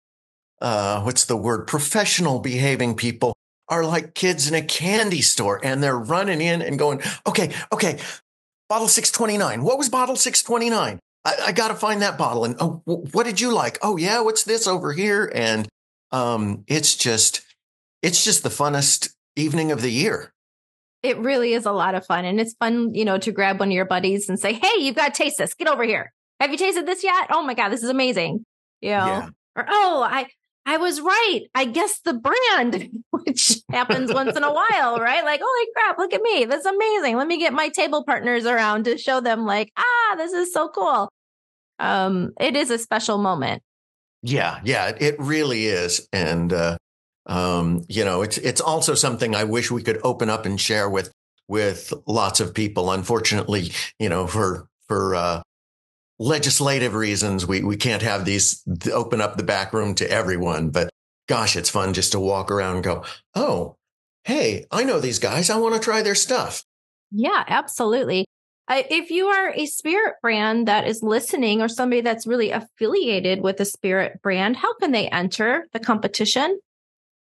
uh, 0.60 1.02
what's 1.02 1.24
the 1.24 1.36
word, 1.36 1.66
professional 1.66 2.38
behaving 2.38 2.94
people 2.96 3.34
are 3.68 3.84
like 3.84 4.14
kids 4.14 4.48
in 4.48 4.54
a 4.54 4.62
candy 4.62 5.22
store 5.22 5.60
and 5.62 5.82
they're 5.82 5.98
running 5.98 6.40
in 6.40 6.62
and 6.62 6.78
going, 6.78 7.00
okay, 7.26 7.52
okay, 7.72 7.98
bottle 8.68 8.88
629. 8.88 9.62
What 9.62 9.78
was 9.78 9.88
bottle 9.88 10.16
629? 10.16 10.98
I, 11.24 11.36
I 11.46 11.52
got 11.52 11.68
to 11.68 11.74
find 11.74 12.02
that 12.02 12.18
bottle. 12.18 12.44
And 12.44 12.56
oh, 12.60 12.82
what 12.84 13.24
did 13.24 13.40
you 13.40 13.52
like? 13.52 13.78
Oh, 13.82 13.96
yeah, 13.96 14.20
what's 14.20 14.44
this 14.44 14.66
over 14.66 14.92
here? 14.92 15.30
And 15.34 15.68
um, 16.12 16.64
it's 16.66 16.94
just, 16.94 17.42
it's 18.02 18.24
just 18.24 18.42
the 18.42 18.50
funnest 18.50 19.14
evening 19.36 19.72
of 19.72 19.80
the 19.80 19.90
year. 19.90 20.32
It 21.02 21.18
really 21.18 21.52
is 21.52 21.66
a 21.66 21.72
lot 21.72 21.94
of 21.94 22.06
fun. 22.06 22.24
And 22.24 22.40
it's 22.40 22.54
fun, 22.54 22.94
you 22.94 23.04
know, 23.04 23.18
to 23.18 23.32
grab 23.32 23.60
one 23.60 23.68
of 23.68 23.74
your 23.74 23.84
buddies 23.84 24.28
and 24.28 24.38
say, 24.38 24.54
Hey, 24.54 24.80
you've 24.80 24.96
got 24.96 25.14
to 25.14 25.22
taste 25.22 25.36
this. 25.38 25.54
Get 25.54 25.68
over 25.68 25.84
here. 25.84 26.12
Have 26.40 26.50
you 26.50 26.56
tasted 26.56 26.86
this 26.86 27.04
yet? 27.04 27.28
Oh 27.30 27.42
my 27.42 27.54
God, 27.54 27.68
this 27.70 27.82
is 27.82 27.90
amazing. 27.90 28.44
You 28.80 28.90
know, 28.90 29.06
yeah. 29.06 29.28
or, 29.56 29.66
oh, 29.68 30.02
I, 30.06 30.26
I 30.66 30.78
was 30.78 31.00
right. 31.00 31.42
I 31.54 31.66
guess 31.66 32.00
the 32.00 32.14
brand, 32.14 32.90
which 33.10 33.60
happens 33.70 34.12
once 34.12 34.36
in 34.36 34.42
a 34.42 34.52
while, 34.52 34.98
right? 34.98 35.24
Like, 35.24 35.40
holy 35.42 35.68
crap, 35.74 35.98
look 35.98 36.14
at 36.14 36.22
me. 36.22 36.46
That's 36.46 36.66
amazing. 36.66 37.16
Let 37.16 37.26
me 37.26 37.38
get 37.38 37.52
my 37.52 37.68
table 37.68 38.04
partners 38.04 38.46
around 38.46 38.84
to 38.84 38.96
show 38.96 39.20
them 39.20 39.44
like, 39.44 39.70
ah, 39.76 40.14
this 40.16 40.32
is 40.32 40.52
so 40.52 40.68
cool. 40.68 41.10
Um, 41.78 42.32
it 42.40 42.56
is 42.56 42.70
a 42.70 42.78
special 42.78 43.18
moment. 43.18 43.62
Yeah, 44.22 44.60
yeah, 44.64 44.92
it 44.98 45.16
really 45.18 45.66
is. 45.66 46.08
And 46.12 46.52
uh, 46.52 46.78
um, 47.26 47.84
you 47.88 48.04
know, 48.04 48.22
it's 48.22 48.38
it's 48.38 48.60
also 48.60 48.94
something 48.94 49.34
I 49.34 49.44
wish 49.44 49.70
we 49.70 49.82
could 49.82 50.00
open 50.02 50.30
up 50.30 50.46
and 50.46 50.60
share 50.60 50.88
with 50.88 51.12
with 51.46 51.92
lots 52.06 52.40
of 52.40 52.54
people. 52.54 52.90
Unfortunately, 52.90 53.72
you 53.98 54.08
know, 54.08 54.26
for 54.26 54.66
for 54.88 55.14
uh, 55.14 55.42
legislative 56.18 56.94
reasons, 56.94 57.46
we 57.46 57.62
we 57.62 57.76
can't 57.76 58.02
have 58.02 58.24
these 58.24 58.62
open 58.92 59.20
up 59.20 59.36
the 59.36 59.42
back 59.42 59.72
room 59.72 59.94
to 59.96 60.10
everyone. 60.10 60.70
But 60.70 60.90
gosh, 61.28 61.56
it's 61.56 61.70
fun 61.70 61.94
just 61.94 62.12
to 62.12 62.20
walk 62.20 62.50
around 62.50 62.76
and 62.76 62.84
go, 62.84 63.04
oh, 63.34 63.76
hey, 64.24 64.66
I 64.70 64.84
know 64.84 65.00
these 65.00 65.18
guys. 65.18 65.50
I 65.50 65.56
want 65.56 65.74
to 65.74 65.80
try 65.80 66.02
their 66.02 66.14
stuff. 66.14 66.64
Yeah, 67.10 67.44
absolutely. 67.46 68.26
if 68.68 69.10
you 69.10 69.26
are 69.26 69.52
a 69.54 69.66
spirit 69.66 70.14
brand 70.22 70.68
that 70.68 70.86
is 70.86 71.02
listening 71.02 71.60
or 71.60 71.68
somebody 71.68 72.00
that's 72.00 72.26
really 72.26 72.50
affiliated 72.50 73.42
with 73.42 73.60
a 73.60 73.64
spirit 73.64 74.20
brand, 74.22 74.56
how 74.56 74.74
can 74.74 74.92
they 74.92 75.08
enter 75.08 75.66
the 75.72 75.78
competition? 75.78 76.58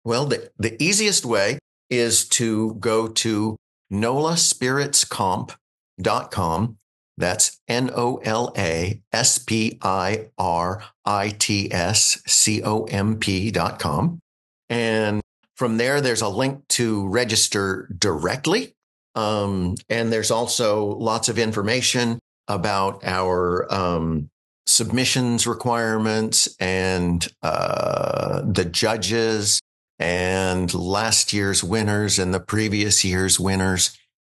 Well, 0.04 0.26
the, 0.26 0.50
the 0.58 0.82
easiest 0.82 1.24
way 1.24 1.58
is 1.90 2.28
to 2.30 2.74
go 2.74 3.08
to 3.08 3.56
nolaspiritscomp.com. 3.92 6.76
That's 7.16 7.60
N 7.68 7.90
O 7.94 8.16
L 8.24 8.52
A 8.56 9.00
S 9.12 9.38
P 9.38 9.78
I 9.82 10.28
R 10.36 10.82
I 11.04 11.28
T 11.30 11.72
S 11.72 12.20
C 12.26 12.62
O 12.62 12.84
M 12.84 13.18
P 13.18 13.50
dot 13.50 13.78
com. 13.78 14.20
And 14.68 15.20
from 15.56 15.76
there, 15.76 16.00
there's 16.00 16.22
a 16.22 16.28
link 16.28 16.66
to 16.70 17.06
register 17.06 17.88
directly. 17.96 18.74
Um, 19.14 19.76
and 19.88 20.12
there's 20.12 20.32
also 20.32 20.86
lots 20.86 21.28
of 21.28 21.38
information 21.38 22.18
about 22.48 23.04
our 23.04 23.72
um, 23.72 24.28
submissions 24.66 25.46
requirements 25.46 26.48
and 26.58 27.26
uh, 27.42 28.42
the 28.44 28.64
judges 28.64 29.60
and 30.00 30.74
last 30.74 31.32
year's 31.32 31.62
winners 31.62 32.18
and 32.18 32.34
the 32.34 32.40
previous 32.40 33.04
year's 33.04 33.38
winners. 33.38 33.96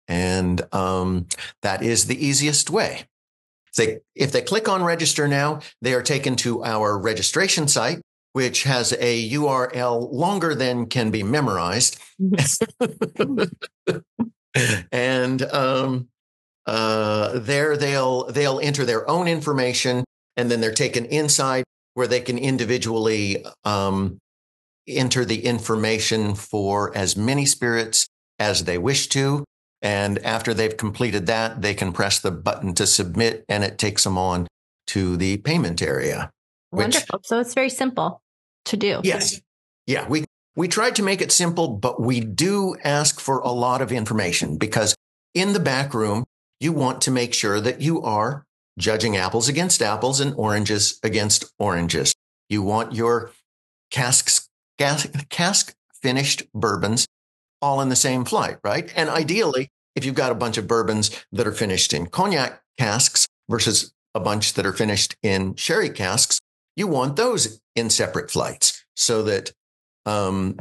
And 0.09 0.63
um, 0.73 1.27
that 1.63 1.83
is 1.83 2.07
the 2.07 2.25
easiest 2.25 2.71
way. 2.71 3.05
They, 3.77 3.99
if 4.15 4.31
they 4.33 4.43
click 4.43 4.69
on 4.69 4.85
register 4.85 5.27
now, 5.27 5.61
they 5.83 5.95
are 5.95 6.03
taken 6.03 6.37
to 6.37 6.63
our 6.63 6.99
registration 6.99 7.67
site, 7.67 8.01
which 8.33 8.65
has 8.65 8.93
a 8.99 9.31
URL 9.31 10.13
longer 10.13 10.55
than 10.55 10.87
can 10.87 11.11
be 11.11 11.23
memorized. 11.23 12.01
and 14.93 15.43
um, 15.43 16.09
uh, 16.67 17.39
there 17.39 17.77
they'll 17.77 18.25
they'll 18.27 18.61
enter 18.61 18.85
their 18.85 19.09
own 19.09 19.29
information, 19.29 20.05
and 20.37 20.51
then 20.51 20.61
they're 20.61 20.73
taken 20.73 21.05
inside 21.07 21.65
where 21.95 22.07
they 22.07 22.21
can 22.21 22.39
individually 22.39 23.45
um, 23.65 24.19
enter 24.87 25.25
the 25.25 25.45
information 25.45 26.35
for 26.35 26.97
as 26.97 27.17
many 27.17 27.47
spirits 27.47 28.09
as 28.39 28.65
they 28.65 28.79
wish 28.79 29.09
to. 29.09 29.45
And 29.85 30.19
after 30.25 30.55
they've 30.55 30.77
completed 30.77 31.27
that, 31.27 31.61
they 31.61 31.75
can 31.75 31.93
press 31.93 32.19
the 32.19 32.31
button 32.31 32.75
to 32.75 32.87
submit 32.87 33.45
and 33.51 33.63
it 33.63 33.77
takes 33.77 34.03
them 34.03 34.17
on 34.17 34.49
to 34.89 35.19
the 35.19 35.37
payment 35.37 35.83
area. 35.83 36.31
Wonderful. 36.73 37.19
Which, 37.19 37.27
so 37.27 37.39
it's 37.39 37.53
very 37.53 37.69
simple 37.69 38.23
to 38.65 38.79
do. 38.79 39.03
Yes. 39.05 39.41
Yeah. 39.87 40.09
We, 40.09 40.25
we 40.57 40.69
tried 40.69 40.97
to 40.97 41.03
make 41.03 41.21
it 41.21 41.31
simple, 41.31 41.69
but 41.69 42.01
we 42.01 42.21
do 42.21 42.77
ask 42.83 43.21
for 43.21 43.41
a 43.41 43.51
lot 43.51 43.83
of 43.83 43.93
information 43.93 44.57
because 44.57 44.97
in 45.35 45.53
the 45.53 45.61
back 45.61 45.93
room, 45.93 46.25
you 46.61 46.73
want 46.73 47.03
to 47.03 47.11
make 47.11 47.35
sure 47.35 47.61
that 47.61 47.83
you 47.83 48.01
are 48.03 48.45
judging 48.79 49.19
apples 49.19 49.49
against 49.49 49.83
apples 49.83 50.19
and 50.19 50.35
oranges 50.37 50.99
against 51.03 51.53
oranges. 51.59 52.15
You 52.49 52.63
want 52.63 52.95
your 52.95 53.33
casks, 53.91 54.49
cask 54.79 55.75
finished 56.03 56.45
bourbons 56.55 57.07
all 57.61 57.81
in 57.81 57.91
the 57.91 57.97
same 57.97 58.25
flight, 58.25 58.59
right? 58.65 58.93
And 58.97 59.11
ideally, 59.11 59.69
if 59.95 60.05
you've 60.05 60.15
got 60.15 60.33
a 60.33 60.37
bunch 60.37 60.59
of 60.59 60.67
bourbons 60.67 61.25
that 61.33 61.47
are 61.47 61.53
finished 61.53 61.93
in 61.93 62.07
cognac 62.07 62.63
casks 62.79 63.27
versus 63.49 63.93
a 64.15 64.21
bunch 64.21 64.55
that 64.55 64.67
are 64.67 64.73
finished 64.73 65.17
in 65.23 65.55
sherry 65.55 65.91
casks, 65.91 66.41
you 66.77 66.87
want 66.87 67.17
those 67.17 67.61
in 67.77 67.91
separate 67.91 68.31
flights 68.31 68.85
so 68.97 69.23
that 69.23 69.53
um, 70.07 70.57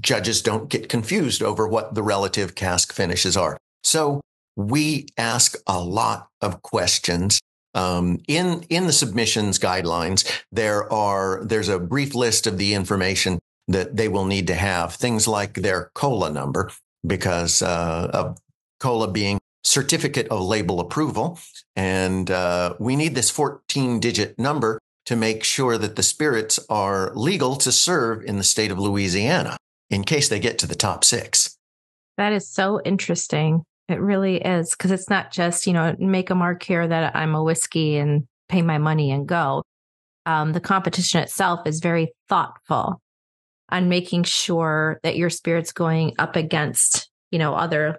judges 0.00 0.42
don't 0.42 0.68
get 0.68 0.88
confused 0.88 1.42
over 1.42 1.66
what 1.66 1.94
the 1.94 2.02
relative 2.02 2.54
cask 2.54 2.92
finishes 2.92 3.36
are. 3.36 3.56
So 3.82 4.20
we 4.56 5.06
ask 5.16 5.56
a 5.66 5.80
lot 5.80 6.28
of 6.40 6.62
questions. 6.62 7.40
Um, 7.74 8.20
in 8.26 8.64
in 8.70 8.86
the 8.86 8.92
submissions 8.92 9.58
guidelines, 9.58 10.26
there 10.50 10.90
are 10.90 11.44
there's 11.44 11.68
a 11.68 11.78
brief 11.78 12.14
list 12.14 12.46
of 12.46 12.56
the 12.56 12.72
information 12.72 13.38
that 13.68 13.96
they 13.96 14.08
will 14.08 14.24
need 14.24 14.46
to 14.46 14.54
have. 14.54 14.94
Things 14.94 15.28
like 15.28 15.54
their 15.54 15.90
COLA 15.94 16.30
number, 16.30 16.70
because 17.06 17.60
uh, 17.60 18.10
of 18.14 18.38
COLA 18.80 19.10
being 19.12 19.38
certificate 19.64 20.28
of 20.28 20.40
label 20.40 20.80
approval, 20.80 21.38
and 21.74 22.30
uh, 22.30 22.74
we 22.78 22.96
need 22.96 23.14
this 23.14 23.30
14 23.30 24.00
digit 24.00 24.38
number 24.38 24.78
to 25.06 25.16
make 25.16 25.44
sure 25.44 25.78
that 25.78 25.96
the 25.96 26.02
spirits 26.02 26.58
are 26.68 27.12
legal 27.14 27.56
to 27.56 27.72
serve 27.72 28.22
in 28.24 28.38
the 28.38 28.44
state 28.44 28.70
of 28.70 28.78
Louisiana 28.78 29.56
in 29.88 30.04
case 30.04 30.28
they 30.28 30.40
get 30.40 30.58
to 30.58 30.66
the 30.66 30.74
top 30.74 31.04
six. 31.04 31.56
That 32.16 32.32
is 32.32 32.48
so 32.48 32.80
interesting. 32.84 33.62
It 33.88 34.00
really 34.00 34.38
is 34.38 34.70
because 34.70 34.90
it's 34.90 35.08
not 35.08 35.30
just, 35.32 35.66
you 35.66 35.72
know, 35.72 35.94
make 35.98 36.30
a 36.30 36.34
mark 36.34 36.62
here 36.62 36.86
that 36.86 37.14
I'm 37.14 37.34
a 37.34 37.42
whiskey 37.42 37.96
and 37.98 38.26
pay 38.48 38.62
my 38.62 38.78
money 38.78 39.12
and 39.12 39.28
go. 39.28 39.62
Um, 40.24 40.52
the 40.52 40.60
competition 40.60 41.22
itself 41.22 41.66
is 41.66 41.78
very 41.78 42.12
thoughtful 42.28 43.00
on 43.68 43.88
making 43.88 44.24
sure 44.24 44.98
that 45.04 45.16
your 45.16 45.30
spirit's 45.30 45.72
going 45.72 46.14
up 46.18 46.34
against, 46.34 47.08
you 47.30 47.38
know, 47.38 47.54
other 47.54 47.98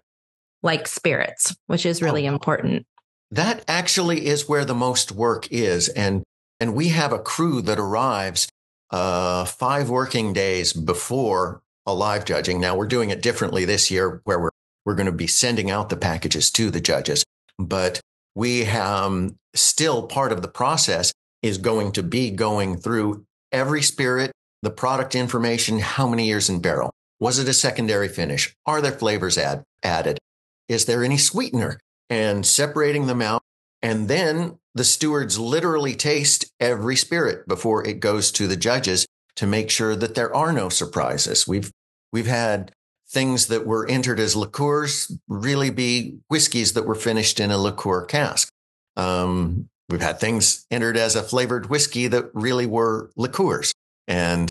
like 0.63 0.87
spirits, 0.87 1.55
which 1.67 1.85
is 1.85 2.01
really 2.01 2.27
oh, 2.27 2.33
important. 2.33 2.85
That 3.31 3.63
actually 3.67 4.27
is 4.27 4.47
where 4.47 4.65
the 4.65 4.73
most 4.73 5.11
work 5.11 5.47
is. 5.51 5.89
And 5.89 6.23
and 6.59 6.73
we 6.73 6.89
have 6.89 7.13
a 7.13 7.19
crew 7.19 7.61
that 7.61 7.79
arrives 7.79 8.47
uh, 8.89 9.45
five 9.45 9.89
working 9.89 10.33
days 10.33 10.73
before 10.73 11.61
a 11.85 11.93
live 11.93 12.25
judging. 12.25 12.59
Now 12.59 12.75
we're 12.75 12.87
doing 12.87 13.09
it 13.09 13.21
differently 13.21 13.65
this 13.65 13.91
year 13.91 14.21
where 14.23 14.39
we're 14.39 14.49
we're 14.85 14.95
going 14.95 15.07
to 15.07 15.11
be 15.11 15.27
sending 15.27 15.69
out 15.69 15.89
the 15.89 15.97
packages 15.97 16.49
to 16.51 16.71
the 16.71 16.79
judges. 16.79 17.25
But 17.59 17.99
we 18.35 18.63
have 18.63 19.03
um, 19.03 19.35
still 19.53 20.07
part 20.07 20.31
of 20.31 20.41
the 20.41 20.47
process 20.47 21.11
is 21.41 21.57
going 21.57 21.91
to 21.93 22.03
be 22.03 22.31
going 22.31 22.77
through 22.77 23.25
every 23.51 23.81
spirit, 23.81 24.31
the 24.61 24.69
product 24.69 25.13
information, 25.13 25.79
how 25.79 26.07
many 26.07 26.25
years 26.25 26.49
in 26.49 26.61
barrel? 26.61 26.91
Was 27.19 27.39
it 27.39 27.49
a 27.49 27.53
secondary 27.53 28.07
finish? 28.07 28.53
Are 28.65 28.81
there 28.81 28.91
flavors 28.91 29.37
add, 29.37 29.63
added? 29.83 30.19
Is 30.67 30.85
there 30.85 31.03
any 31.03 31.17
sweetener? 31.17 31.79
And 32.09 32.45
separating 32.45 33.07
them 33.07 33.21
out. 33.21 33.43
And 33.81 34.07
then 34.07 34.59
the 34.73 34.83
stewards 34.83 35.37
literally 35.37 35.95
taste 35.95 36.51
every 36.59 36.95
spirit 36.95 37.47
before 37.47 37.85
it 37.85 37.99
goes 37.99 38.31
to 38.33 38.47
the 38.47 38.55
judges 38.55 39.05
to 39.35 39.45
make 39.45 39.69
sure 39.69 39.95
that 39.95 40.15
there 40.15 40.33
are 40.33 40.51
no 40.51 40.69
surprises. 40.69 41.47
We've, 41.47 41.71
we've 42.11 42.27
had 42.27 42.71
things 43.09 43.47
that 43.47 43.65
were 43.65 43.87
entered 43.87 44.19
as 44.19 44.35
liqueurs 44.35 45.11
really 45.27 45.69
be 45.69 46.19
whiskeys 46.29 46.73
that 46.73 46.85
were 46.85 46.95
finished 46.95 47.39
in 47.39 47.51
a 47.51 47.57
liqueur 47.57 48.05
cask. 48.05 48.49
Um, 48.95 49.69
we've 49.89 50.01
had 50.01 50.19
things 50.19 50.65
entered 50.71 50.97
as 50.97 51.15
a 51.15 51.23
flavored 51.23 51.69
whiskey 51.69 52.07
that 52.07 52.29
really 52.33 52.65
were 52.65 53.11
liqueurs. 53.15 53.71
And 54.07 54.49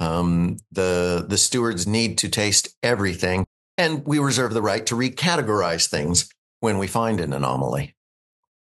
um, 0.00 0.58
the 0.70 1.24
the 1.28 1.38
stewards 1.38 1.86
need 1.86 2.18
to 2.18 2.28
taste 2.28 2.68
everything, 2.82 3.46
and 3.78 4.04
we 4.04 4.18
reserve 4.18 4.52
the 4.52 4.60
right 4.60 4.84
to 4.86 4.94
recategorize 4.94 5.88
things 5.88 6.28
when 6.60 6.76
we 6.78 6.86
find 6.86 7.20
an 7.20 7.32
anomaly. 7.32 7.94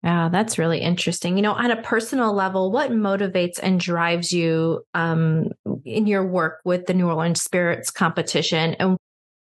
Yeah, 0.03 0.29
that's 0.31 0.57
really 0.57 0.79
interesting. 0.79 1.35
You 1.35 1.43
know, 1.43 1.53
on 1.53 1.69
a 1.69 1.81
personal 1.81 2.33
level, 2.33 2.71
what 2.71 2.91
motivates 2.91 3.59
and 3.61 3.79
drives 3.79 4.31
you 4.31 4.83
um, 4.93 5.49
in 5.85 6.07
your 6.07 6.25
work 6.25 6.61
with 6.63 6.85
the 6.85 6.93
New 6.93 7.07
Orleans 7.07 7.41
Spirits 7.41 7.91
competition, 7.91 8.75
and 8.75 8.97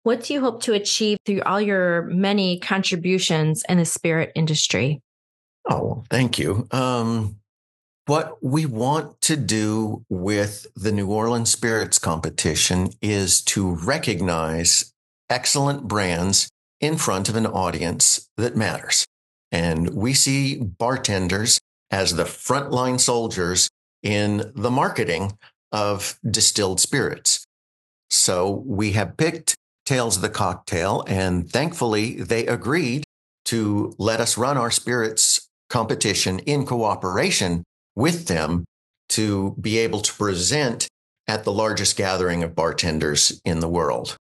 what 0.04 0.24
do 0.24 0.34
you 0.34 0.42
hope 0.42 0.62
to 0.64 0.74
achieve 0.74 1.18
through 1.26 1.42
all 1.42 1.60
your 1.60 2.04
many 2.04 2.60
contributions 2.60 3.64
in 3.68 3.80
the 3.80 3.86
spirit 3.86 4.32
industry? 4.36 5.02
Oh, 5.68 6.04
thank 6.12 6.38
you. 6.38 6.68
Um, 6.70 7.38
what 8.06 8.38
we 8.44 8.68
want 8.68 9.20
to 9.22 9.36
do 9.36 10.06
with 10.10 10.68
the 10.76 10.92
New 10.92 11.08
Orleans 11.08 11.50
Spirits 11.50 11.98
competition 11.98 12.92
is 13.02 13.42
to 13.46 13.72
recognize 13.72 14.94
excellent 15.30 15.88
brands 15.88 16.50
in 16.80 16.98
front 16.98 17.30
of 17.30 17.36
an 17.36 17.48
audience 17.48 18.30
that 18.38 18.56
matters. 18.56 19.06
And 19.52 19.96
we 19.96 20.14
see 20.14 20.58
bartenders 20.58 21.60
as 21.92 22.16
the 22.16 22.24
frontline 22.24 23.00
soldiers 23.00 23.70
in 24.04 24.52
the 24.56 24.72
marketing 24.72 25.38
of 25.72 26.20
distilled 26.30 26.80
spirits. 26.80 27.46
So 28.10 28.64
we 28.66 28.92
have 28.94 29.18
picked 29.18 29.56
Tales 29.86 30.16
of 30.16 30.22
the 30.22 30.30
Cocktail. 30.30 31.04
And 31.08 31.50
thankfully, 31.50 32.16
they 32.16 32.46
agreed 32.48 33.04
to 33.46 33.94
let 33.98 34.20
us 34.20 34.38
run 34.38 34.58
our 34.58 34.72
spirits 34.72 35.48
competition 35.70 36.40
in 36.40 36.66
cooperation 36.66 37.64
with 37.96 38.28
them 38.28 38.66
to 39.10 39.56
be 39.60 39.78
able 39.78 40.02
to 40.02 40.14
present 40.14 40.88
at 41.28 41.44
the 41.44 41.52
largest 41.52 41.96
gathering 41.98 42.44
of 42.44 42.56
bartenders 42.56 43.42
in 43.46 43.60
the 43.60 43.68
world. 43.68 44.16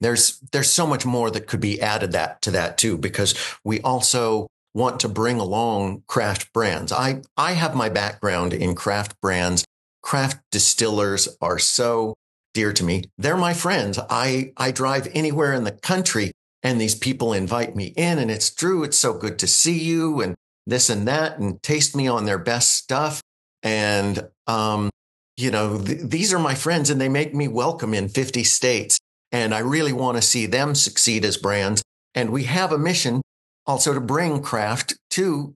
There's, 0.00 0.38
there's 0.52 0.70
so 0.70 0.86
much 0.86 1.06
more 1.06 1.30
that 1.30 1.46
could 1.46 1.60
be 1.60 1.80
added 1.80 2.12
that 2.12 2.42
to 2.42 2.50
that 2.52 2.78
too, 2.78 2.98
because 2.98 3.34
we 3.64 3.80
also 3.80 4.46
want 4.74 5.00
to 5.00 5.08
bring 5.08 5.38
along 5.38 6.02
craft 6.06 6.52
brands. 6.52 6.92
I, 6.92 7.22
I 7.36 7.52
have 7.52 7.74
my 7.74 7.88
background 7.88 8.52
in 8.52 8.74
craft 8.74 9.18
brands. 9.22 9.64
Craft 10.02 10.38
distillers 10.52 11.28
are 11.40 11.58
so 11.58 12.14
dear 12.52 12.72
to 12.72 12.84
me. 12.84 13.04
They're 13.16 13.36
my 13.36 13.54
friends. 13.54 13.98
I, 14.10 14.52
I 14.56 14.70
drive 14.70 15.08
anywhere 15.14 15.54
in 15.54 15.64
the 15.64 15.72
country 15.72 16.32
and 16.62 16.80
these 16.80 16.94
people 16.94 17.32
invite 17.32 17.76
me 17.76 17.92
in 17.96 18.18
and 18.18 18.30
it's 18.30 18.50
true. 18.50 18.82
It's 18.82 18.98
so 18.98 19.14
good 19.14 19.38
to 19.38 19.46
see 19.46 19.78
you 19.78 20.20
and 20.20 20.34
this 20.66 20.90
and 20.90 21.06
that 21.06 21.38
and 21.38 21.62
taste 21.62 21.94
me 21.94 22.08
on 22.08 22.24
their 22.24 22.38
best 22.38 22.72
stuff. 22.72 23.20
And, 23.62 24.28
um, 24.46 24.90
you 25.36 25.50
know, 25.50 25.80
th- 25.80 26.00
these 26.02 26.32
are 26.32 26.38
my 26.38 26.54
friends 26.54 26.90
and 26.90 27.00
they 27.00 27.08
make 27.08 27.34
me 27.34 27.46
welcome 27.46 27.94
in 27.94 28.08
50 28.08 28.42
states. 28.44 28.98
And 29.36 29.54
I 29.54 29.58
really 29.58 29.92
want 29.92 30.16
to 30.16 30.22
see 30.22 30.46
them 30.46 30.74
succeed 30.74 31.22
as 31.22 31.36
brands. 31.36 31.82
And 32.14 32.30
we 32.30 32.44
have 32.44 32.72
a 32.72 32.78
mission 32.78 33.20
also 33.66 33.92
to 33.92 34.00
bring 34.00 34.40
craft 34.40 34.96
to 35.10 35.54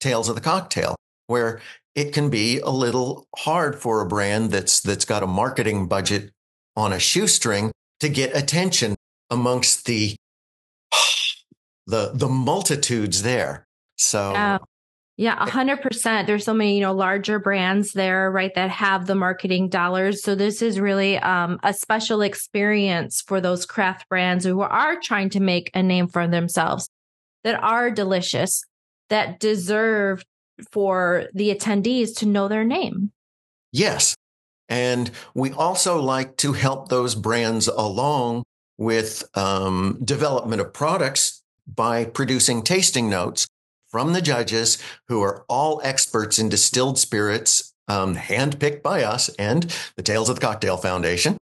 Tales 0.00 0.30
of 0.30 0.36
the 0.36 0.40
Cocktail, 0.40 0.96
where 1.26 1.60
it 1.94 2.14
can 2.14 2.30
be 2.30 2.60
a 2.60 2.70
little 2.70 3.26
hard 3.36 3.78
for 3.78 4.00
a 4.00 4.06
brand 4.06 4.52
that's 4.52 4.80
that's 4.80 5.04
got 5.04 5.22
a 5.22 5.26
marketing 5.26 5.86
budget 5.86 6.30
on 6.76 6.94
a 6.94 6.98
shoestring 6.98 7.72
to 8.00 8.08
get 8.08 8.34
attention 8.34 8.96
amongst 9.28 9.84
the 9.84 10.16
the 11.86 12.10
the 12.14 12.28
multitudes 12.28 13.22
there. 13.22 13.66
So 13.98 14.32
Yeah, 14.32 14.58
a 15.18 15.50
hundred 15.50 15.80
percent. 15.80 16.26
There's 16.26 16.44
so 16.44 16.54
many, 16.54 16.74
you 16.74 16.80
know, 16.80 16.92
larger 16.92 17.38
brands 17.38 17.92
there, 17.92 18.30
right, 18.30 18.52
that 18.54 18.70
have 18.70 19.06
the 19.06 19.14
marketing 19.14 19.68
dollars. 19.68 20.22
So 20.22 20.34
this 20.34 20.60
is 20.60 20.80
really 20.80 21.18
um, 21.18 21.60
a 21.62 21.72
special 21.72 22.20
experience 22.20 23.20
for 23.20 23.40
those 23.40 23.64
craft 23.64 24.08
brands 24.08 24.44
who 24.44 24.60
are 24.60 24.98
trying 25.00 25.30
to 25.30 25.40
make 25.40 25.70
a 25.72 25.82
name 25.82 26.08
for 26.08 26.26
themselves, 26.26 26.88
that 27.44 27.62
are 27.62 27.90
delicious, 27.90 28.64
that 29.08 29.38
deserve 29.38 30.24
for 30.72 31.28
the 31.32 31.54
attendees 31.54 32.16
to 32.16 32.26
know 32.26 32.48
their 32.48 32.64
name. 32.64 33.12
Yes. 33.70 34.16
And 34.68 35.10
we 35.34 35.52
also 35.52 36.00
like 36.00 36.36
to 36.38 36.54
help 36.54 36.88
those 36.88 37.14
brands 37.14 37.68
along 37.68 38.44
with 38.78 39.24
um, 39.36 40.00
development 40.04 40.60
of 40.60 40.72
products 40.72 41.42
by 41.66 42.04
producing 42.04 42.62
tasting 42.62 43.08
notes 43.08 43.46
from 43.94 44.12
the 44.12 44.20
judges 44.20 44.76
who 45.06 45.22
are 45.22 45.44
all 45.48 45.80
experts 45.84 46.40
in 46.40 46.48
distilled 46.48 46.98
spirits, 46.98 47.72
um, 47.86 48.16
handpicked 48.16 48.82
by 48.82 49.04
us 49.04 49.28
and 49.38 49.72
the 49.94 50.02
Tales 50.02 50.28
of 50.28 50.34
the 50.34 50.40
Cocktail 50.40 50.76
Foundation. 50.76 51.36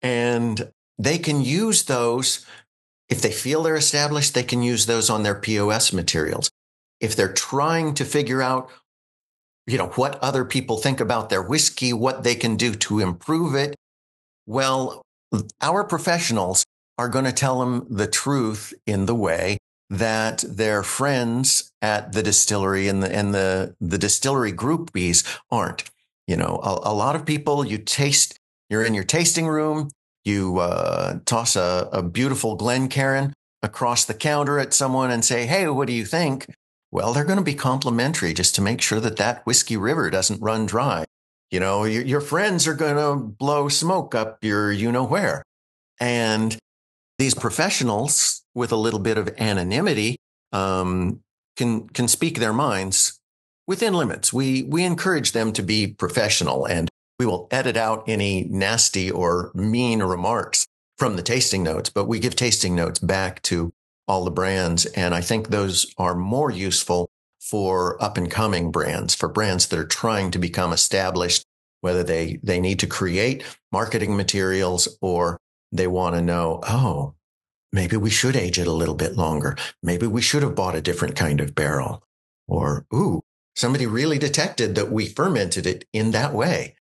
And 0.00 0.70
they 0.98 1.18
can 1.18 1.42
use 1.42 1.82
those 1.82 2.46
if 3.10 3.20
they 3.20 3.30
feel 3.30 3.62
they're 3.62 3.76
established, 3.76 4.32
they 4.32 4.42
can 4.42 4.62
use 4.62 4.86
those 4.86 5.10
on 5.10 5.22
their 5.22 5.34
POS 5.34 5.92
materials. 5.92 6.50
If 6.98 7.14
they're 7.14 7.30
trying 7.30 7.92
to 7.96 8.06
figure 8.06 8.40
out, 8.40 8.70
you 9.66 9.76
know, 9.76 9.88
what 9.88 10.18
other 10.20 10.46
people 10.46 10.78
think 10.78 11.00
about 11.00 11.28
their 11.28 11.42
whiskey, 11.42 11.92
what 11.92 12.24
they 12.24 12.34
can 12.34 12.56
do 12.56 12.74
to 12.74 13.00
improve 13.00 13.54
it, 13.54 13.74
well, 14.46 15.02
our 15.60 15.84
professionals 15.84 16.64
are 16.96 17.10
going 17.10 17.26
to 17.26 17.32
tell 17.32 17.60
them 17.60 17.86
the 17.90 18.06
truth 18.06 18.72
in 18.86 19.04
the 19.04 19.14
way 19.14 19.58
that 19.90 20.44
their 20.46 20.82
friends 20.82 21.72
at 21.80 22.12
the 22.12 22.22
distillery 22.22 22.88
and 22.88 23.02
the 23.02 23.14
and 23.14 23.34
the 23.34 23.74
the 23.80 23.98
distillery 23.98 24.52
groupies 24.52 25.24
aren't. 25.50 25.84
You 26.26 26.36
know, 26.36 26.60
a, 26.62 26.90
a 26.90 26.94
lot 26.94 27.16
of 27.16 27.24
people 27.24 27.64
you 27.64 27.78
taste. 27.78 28.38
You're 28.68 28.84
in 28.84 28.94
your 28.94 29.04
tasting 29.04 29.46
room. 29.46 29.88
You 30.24 30.58
uh, 30.58 31.20
toss 31.24 31.56
a, 31.56 31.88
a 31.90 32.02
beautiful 32.02 32.54
Glencairn 32.54 33.32
across 33.62 34.04
the 34.04 34.14
counter 34.14 34.58
at 34.58 34.74
someone 34.74 35.10
and 35.10 35.24
say, 35.24 35.46
"Hey, 35.46 35.66
what 35.68 35.86
do 35.86 35.94
you 35.94 36.04
think?" 36.04 36.46
Well, 36.90 37.12
they're 37.12 37.24
going 37.24 37.38
to 37.38 37.44
be 37.44 37.54
complimentary 37.54 38.32
just 38.32 38.54
to 38.54 38.62
make 38.62 38.80
sure 38.80 39.00
that 39.00 39.16
that 39.16 39.44
whiskey 39.44 39.76
river 39.76 40.10
doesn't 40.10 40.40
run 40.40 40.66
dry. 40.66 41.04
You 41.50 41.60
know, 41.60 41.84
your, 41.84 42.02
your 42.02 42.20
friends 42.20 42.66
are 42.66 42.74
going 42.74 42.96
to 42.96 43.22
blow 43.22 43.68
smoke 43.68 44.14
up 44.14 44.44
your 44.44 44.70
you 44.70 44.92
know 44.92 45.04
where. 45.04 45.42
And 46.00 46.56
these 47.18 47.34
professionals 47.34 48.44
with 48.54 48.72
a 48.72 48.76
little 48.76 49.00
bit 49.00 49.18
of 49.18 49.28
anonymity 49.38 50.16
um, 50.52 51.20
can 51.56 51.88
can 51.88 52.08
speak 52.08 52.38
their 52.38 52.52
minds 52.52 53.20
within 53.66 53.92
limits. 53.92 54.32
We 54.32 54.62
we 54.62 54.84
encourage 54.84 55.32
them 55.32 55.52
to 55.54 55.62
be 55.62 55.86
professional, 55.86 56.66
and 56.66 56.88
we 57.18 57.26
will 57.26 57.48
edit 57.50 57.76
out 57.76 58.04
any 58.08 58.44
nasty 58.44 59.10
or 59.10 59.50
mean 59.54 60.02
remarks 60.02 60.66
from 60.96 61.16
the 61.16 61.22
tasting 61.22 61.62
notes. 61.62 61.90
But 61.90 62.06
we 62.06 62.20
give 62.20 62.36
tasting 62.36 62.74
notes 62.74 63.00
back 63.00 63.42
to 63.42 63.70
all 64.06 64.24
the 64.24 64.30
brands, 64.30 64.86
and 64.86 65.14
I 65.14 65.20
think 65.20 65.48
those 65.48 65.92
are 65.98 66.14
more 66.14 66.50
useful 66.50 67.10
for 67.40 68.02
up 68.02 68.16
and 68.16 68.30
coming 68.30 68.70
brands, 68.70 69.14
for 69.14 69.28
brands 69.28 69.66
that 69.66 69.78
are 69.78 69.84
trying 69.86 70.30
to 70.30 70.38
become 70.38 70.72
established, 70.72 71.44
whether 71.80 72.02
they 72.02 72.38
they 72.42 72.60
need 72.60 72.78
to 72.78 72.86
create 72.86 73.42
marketing 73.72 74.16
materials 74.16 74.96
or 75.00 75.38
they 75.72 75.86
want 75.86 76.14
to 76.14 76.22
know, 76.22 76.60
oh, 76.68 77.14
maybe 77.72 77.96
we 77.96 78.10
should 78.10 78.36
age 78.36 78.58
it 78.58 78.66
a 78.66 78.72
little 78.72 78.94
bit 78.94 79.16
longer. 79.16 79.56
Maybe 79.82 80.06
we 80.06 80.22
should 80.22 80.42
have 80.42 80.54
bought 80.54 80.74
a 80.74 80.80
different 80.80 81.16
kind 81.16 81.40
of 81.40 81.54
barrel. 81.54 82.02
Or, 82.46 82.86
ooh, 82.94 83.20
somebody 83.54 83.86
really 83.86 84.18
detected 84.18 84.74
that 84.74 84.90
we 84.90 85.06
fermented 85.06 85.66
it 85.66 85.84
in 85.92 86.12
that 86.12 86.32
way. 86.32 86.76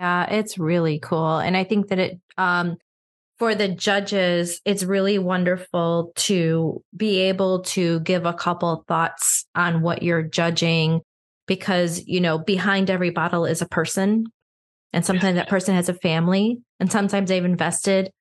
Yeah, 0.00 0.24
it's 0.30 0.58
really 0.58 0.98
cool. 0.98 1.38
And 1.38 1.56
I 1.56 1.64
think 1.64 1.88
that 1.88 1.98
it, 1.98 2.20
um, 2.38 2.76
for 3.38 3.54
the 3.54 3.68
judges, 3.68 4.60
it's 4.64 4.84
really 4.84 5.18
wonderful 5.18 6.12
to 6.16 6.82
be 6.96 7.18
able 7.20 7.62
to 7.62 8.00
give 8.00 8.26
a 8.26 8.32
couple 8.32 8.84
thoughts 8.86 9.44
on 9.54 9.82
what 9.82 10.02
you're 10.02 10.22
judging 10.22 11.00
because, 11.46 12.02
you 12.06 12.20
know, 12.20 12.38
behind 12.38 12.90
every 12.90 13.10
bottle 13.10 13.44
is 13.44 13.60
a 13.60 13.68
person. 13.68 14.26
And 14.94 15.04
sometimes 15.04 15.34
that 15.34 15.48
person 15.48 15.74
has 15.74 15.88
a 15.88 15.94
family 15.94 16.60
and 16.78 16.90
sometimes 16.90 17.28
they've 17.28 17.44
invested 17.44 18.12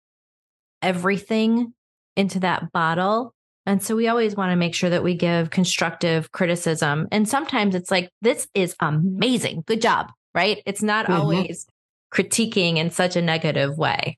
everything 0.81 1.73
into 2.17 2.39
that 2.39 2.71
bottle. 2.71 3.33
And 3.67 3.81
so 3.81 3.95
we 3.95 4.07
always 4.07 4.35
want 4.35 4.51
to 4.51 4.55
make 4.55 4.73
sure 4.73 4.89
that 4.89 5.03
we 5.03 5.13
give 5.13 5.51
constructive 5.51 6.31
criticism. 6.31 7.07
And 7.11 7.29
sometimes 7.29 7.75
it's 7.75 7.91
like, 7.91 8.09
this 8.23 8.47
is 8.55 8.75
amazing. 8.79 9.63
Good 9.67 9.81
job. 9.81 10.11
Right. 10.33 10.63
It's 10.65 10.81
not 10.81 11.05
mm-hmm. 11.05 11.21
always 11.21 11.67
critiquing 12.11 12.77
in 12.77 12.89
such 12.89 13.15
a 13.15 13.21
negative 13.21 13.77
way. 13.77 14.17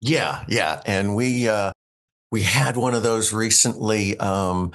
Yeah. 0.00 0.44
Yeah. 0.48 0.82
And 0.84 1.14
we, 1.14 1.48
uh, 1.48 1.70
we 2.32 2.42
had 2.42 2.76
one 2.76 2.94
of 2.94 3.04
those 3.04 3.32
recently. 3.32 4.18
Um, 4.18 4.72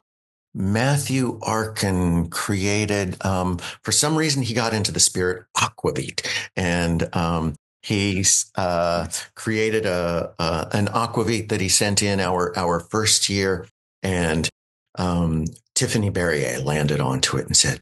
Matthew 0.57 1.39
Arkin 1.43 2.29
created, 2.29 3.23
um, 3.23 3.59
for 3.83 3.91
some 3.91 4.17
reason, 4.17 4.41
he 4.41 4.53
got 4.53 4.73
into 4.73 4.91
the 4.91 4.99
spirit 4.99 5.45
aquavit 5.55 6.27
and, 6.55 7.15
um, 7.15 7.55
He's 7.87 8.51
uh, 8.55 9.07
created 9.35 9.85
a, 9.85 10.33
a, 10.37 10.67
an 10.73 10.87
aquavit 10.87 11.47
that 11.47 11.61
he 11.61 11.69
sent 11.69 12.03
in 12.03 12.19
our 12.19 12.51
our 12.57 12.81
first 12.81 13.29
year, 13.29 13.65
and 14.03 14.49
um, 14.95 15.45
Tiffanie 15.73 16.11
Barriere 16.11 16.61
landed 16.61 16.99
onto 16.99 17.37
it 17.37 17.45
and 17.45 17.55
said, 17.55 17.79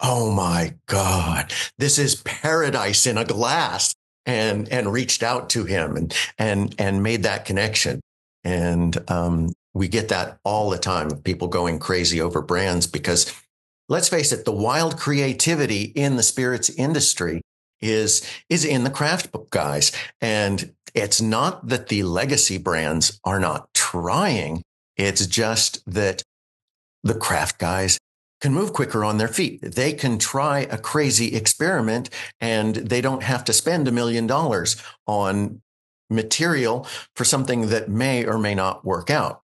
"Oh 0.00 0.32
my 0.32 0.74
God, 0.86 1.52
this 1.76 1.98
is 1.98 2.14
paradise 2.14 3.06
in 3.06 3.18
a 3.18 3.26
glass," 3.26 3.94
and 4.24 4.70
and 4.70 4.90
reached 4.90 5.22
out 5.22 5.50
to 5.50 5.64
him 5.64 5.96
and 5.96 6.16
and 6.38 6.74
and 6.78 7.02
made 7.02 7.24
that 7.24 7.44
connection. 7.44 8.00
And 8.44 8.98
um, 9.10 9.52
we 9.74 9.88
get 9.88 10.08
that 10.08 10.38
all 10.44 10.70
the 10.70 10.78
time 10.78 11.10
of 11.10 11.24
people 11.24 11.48
going 11.48 11.78
crazy 11.78 12.20
over 12.20 12.42
brands 12.42 12.86
because 12.86 13.32
let's 13.88 14.08
face 14.08 14.32
it, 14.32 14.44
the 14.44 14.52
wild 14.52 14.98
creativity 14.98 15.82
in 15.82 16.16
the 16.16 16.22
spirits 16.22 16.70
industry 16.70 17.42
is 17.80 18.22
is 18.48 18.64
in 18.64 18.84
the 18.84 18.90
craft 18.90 19.32
book 19.32 19.50
guys. 19.50 19.92
And 20.20 20.72
it's 20.94 21.20
not 21.20 21.68
that 21.68 21.88
the 21.88 22.02
legacy 22.02 22.58
brands 22.58 23.18
are 23.24 23.40
not 23.40 23.68
trying. 23.74 24.62
It's 24.96 25.26
just 25.26 25.82
that 25.86 26.22
the 27.02 27.14
craft 27.14 27.58
guys 27.58 27.98
can 28.40 28.52
move 28.52 28.72
quicker 28.72 29.04
on 29.04 29.18
their 29.18 29.28
feet. 29.28 29.62
They 29.62 29.92
can 29.92 30.18
try 30.18 30.60
a 30.60 30.78
crazy 30.78 31.34
experiment 31.34 32.10
and 32.40 32.74
they 32.74 33.00
don't 33.00 33.22
have 33.22 33.44
to 33.44 33.52
spend 33.52 33.88
a 33.88 33.92
million 33.92 34.26
dollars 34.26 34.76
on 35.06 35.60
material 36.10 36.86
for 37.14 37.24
something 37.24 37.68
that 37.68 37.88
may 37.88 38.24
or 38.24 38.38
may 38.38 38.54
not 38.54 38.84
work 38.84 39.10
out 39.10 39.41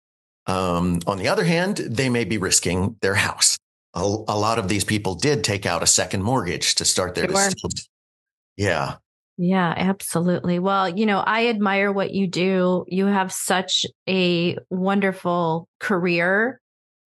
um, 0.47 0.99
on 1.05 1.17
the 1.17 1.27
other 1.27 1.43
hand 1.43 1.77
they 1.77 2.09
may 2.09 2.23
be 2.23 2.37
risking 2.37 2.95
their 3.01 3.15
house 3.15 3.57
a, 3.97 3.99
a, 3.99 4.37
lot 4.37 4.59
of 4.59 4.67
these 4.67 4.83
people 4.83 5.15
did 5.15 5.43
take 5.43 5.65
out 5.65 5.81
a 5.81 5.87
second 5.87 6.23
mortgage 6.23 6.75
to 6.75 6.85
start 6.85 7.15
their 7.15 7.27
business. 7.27 7.89
yeah. 8.55 8.95
Yeah, 9.39 9.73
absolutely. 9.75 10.57
Well, 10.57 10.89
you 10.89 11.05
know, 11.05 11.19
I 11.19 11.47
admire 11.47 11.91
what 11.91 12.11
you 12.11 12.27
do. 12.27 12.85
You 12.87 13.05
have 13.05 13.31
such 13.31 13.85
a 14.09 14.57
wonderful 14.71 15.67
career 15.79 16.59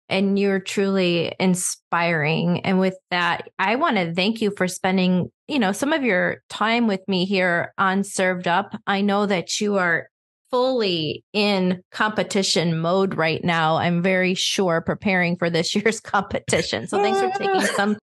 and 0.09 0.38
you're 0.38 0.61
truly 0.61 1.35
inspiring. 1.38 2.61
And 2.61 2.81
with 2.81 2.97
that, 3.11 3.49
I 3.59 3.77
want 3.77 3.97
to 3.97 4.14
thank 4.14 4.40
you 4.40 4.53
for 4.57 4.68
spending, 4.68 5.31
you 5.49 5.59
know, 5.59 5.73
some 5.73 5.92
of 5.92 6.03
your 6.03 6.42
time 6.49 6.87
with 6.87 7.07
me 7.09 7.27
here 7.27 7.75
on 7.77 8.05
Served 8.05 8.49
Up. 8.49 8.75
I 8.87 9.03
know 9.03 9.27
that 9.27 9.61
you 9.61 9.77
are 9.77 10.09
fully 10.55 11.25
in 11.33 11.83
competition 11.90 12.79
mode 12.79 13.17
right 13.17 13.43
now. 13.43 13.77
I'm 13.77 14.03
very 14.03 14.35
sure 14.35 14.81
preparing 14.81 15.37
for 15.37 15.51
this 15.51 15.75
year's 15.75 15.99
competition. 15.99 16.87
So 16.87 17.03
thanks 17.03 17.21
for 17.21 17.29
taking 17.37 17.61
some 17.75 17.99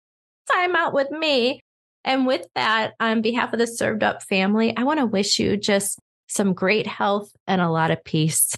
time 0.51 0.75
out 0.75 0.93
with 0.93 1.09
me. 1.11 1.61
And 2.03 2.27
with 2.27 2.45
that, 2.55 2.91
on 2.99 3.21
behalf 3.21 3.53
of 3.53 3.59
the 3.59 3.67
Served 3.67 4.03
Up 4.03 4.21
family, 4.21 4.75
I 4.75 4.83
want 4.83 4.99
to 4.99 5.05
wish 5.05 5.39
you 5.39 5.55
just 5.55 5.97
some 6.27 6.51
great 6.53 6.87
health 6.87 7.31
and 7.47 7.61
a 7.61 7.69
lot 7.69 7.89
of 7.89 8.03
peace. 8.03 8.53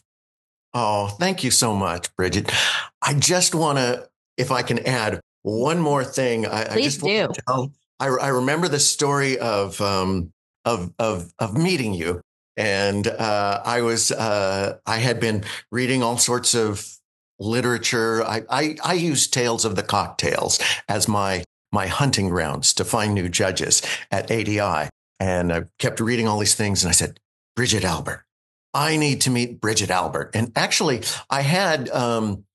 Oh, 0.73 1.09
thank 1.19 1.43
you 1.43 1.51
so 1.51 1.75
much, 1.75 2.15
Bridget. 2.15 2.51
I 2.99 3.13
just 3.13 3.53
want 3.53 3.77
to, 3.77 4.09
if 4.37 4.49
I 4.49 4.63
can 4.63 4.79
add 4.87 5.19
one 5.43 5.79
more 5.79 6.03
thing, 6.03 6.47
I, 6.47 6.63
Please 6.63 6.73
I 6.73 6.81
just 6.81 7.01
do. 7.01 7.29
Tell, 7.47 7.71
I, 7.99 8.07
I, 8.07 8.27
remember 8.29 8.67
the 8.67 8.79
story 8.79 9.37
of 9.37 9.79
um, 9.81 10.31
of 10.65 10.91
of 10.97 11.31
of 11.37 11.55
meeting 11.55 11.93
you, 11.93 12.21
and 12.57 13.07
uh, 13.07 13.61
I 13.63 13.81
was 13.81 14.11
uh, 14.11 14.77
I 14.85 14.97
had 14.97 15.19
been 15.19 15.43
reading 15.71 16.03
all 16.03 16.17
sorts 16.17 16.53
of 16.53 16.87
literature. 17.39 18.23
I, 18.23 18.43
I 18.49 18.77
I 18.83 18.93
use 18.93 19.27
Tales 19.27 19.65
of 19.65 19.75
the 19.75 19.83
Cocktails 19.83 20.59
as 20.87 21.07
my 21.07 21.43
my 21.73 21.87
hunting 21.87 22.29
grounds 22.29 22.73
to 22.75 22.85
find 22.85 23.13
new 23.13 23.27
judges 23.27 23.81
at 24.11 24.31
ADI. 24.31 24.89
And 25.19 25.51
I 25.51 25.63
kept 25.79 25.99
reading 25.99 26.27
all 26.27 26.39
these 26.39 26.55
things 26.55 26.83
and 26.83 26.89
I 26.89 26.93
said, 26.93 27.19
Bridget 27.55 27.83
Albert, 27.83 28.23
I 28.73 28.95
need 28.95 29.21
to 29.21 29.31
meet 29.31 29.59
Bridget 29.59 29.89
Albert. 29.89 30.31
And 30.33 30.51
actually, 30.55 31.01
I 31.29 31.41
had, 31.41 31.89
um, 31.89 32.45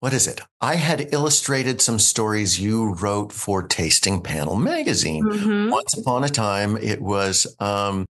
what 0.00 0.12
is 0.12 0.26
it? 0.26 0.40
I 0.60 0.76
had 0.76 1.12
illustrated 1.12 1.80
some 1.80 1.98
stories 1.98 2.60
you 2.60 2.94
wrote 2.94 3.32
for 3.32 3.62
Tasting 3.62 4.22
Panel 4.22 4.56
magazine. 4.56 5.24
Mm-hmm. 5.24 5.70
Once 5.70 5.96
upon 5.96 6.24
a 6.24 6.28
time, 6.28 6.76
it 6.76 7.00
was 7.00 7.54
um, 7.60 8.04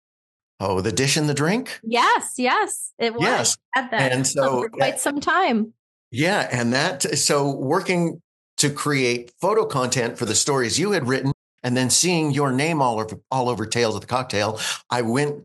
oh, 0.60 0.80
the 0.80 0.92
dish 0.92 1.16
and 1.16 1.28
the 1.28 1.34
drink. 1.34 1.80
Yes, 1.82 2.34
yes, 2.36 2.92
it 2.98 3.14
was. 3.14 3.22
Yes, 3.22 3.56
and 3.74 4.26
so 4.26 4.62
for 4.62 4.68
quite 4.68 5.00
some 5.00 5.20
time. 5.20 5.72
Yeah, 6.10 6.48
and 6.50 6.72
that 6.72 7.18
so 7.18 7.54
working 7.54 8.20
to 8.58 8.70
create 8.70 9.32
photo 9.40 9.64
content 9.64 10.18
for 10.18 10.26
the 10.26 10.34
stories 10.34 10.78
you 10.78 10.92
had 10.92 11.08
written, 11.08 11.32
and 11.62 11.76
then 11.76 11.90
seeing 11.90 12.30
your 12.30 12.52
name 12.52 12.82
all 12.82 13.00
over 13.00 13.20
all 13.30 13.48
over 13.48 13.66
Tales 13.66 13.94
of 13.94 14.00
the 14.00 14.06
Cocktail, 14.06 14.60
I 14.90 15.02
went 15.02 15.44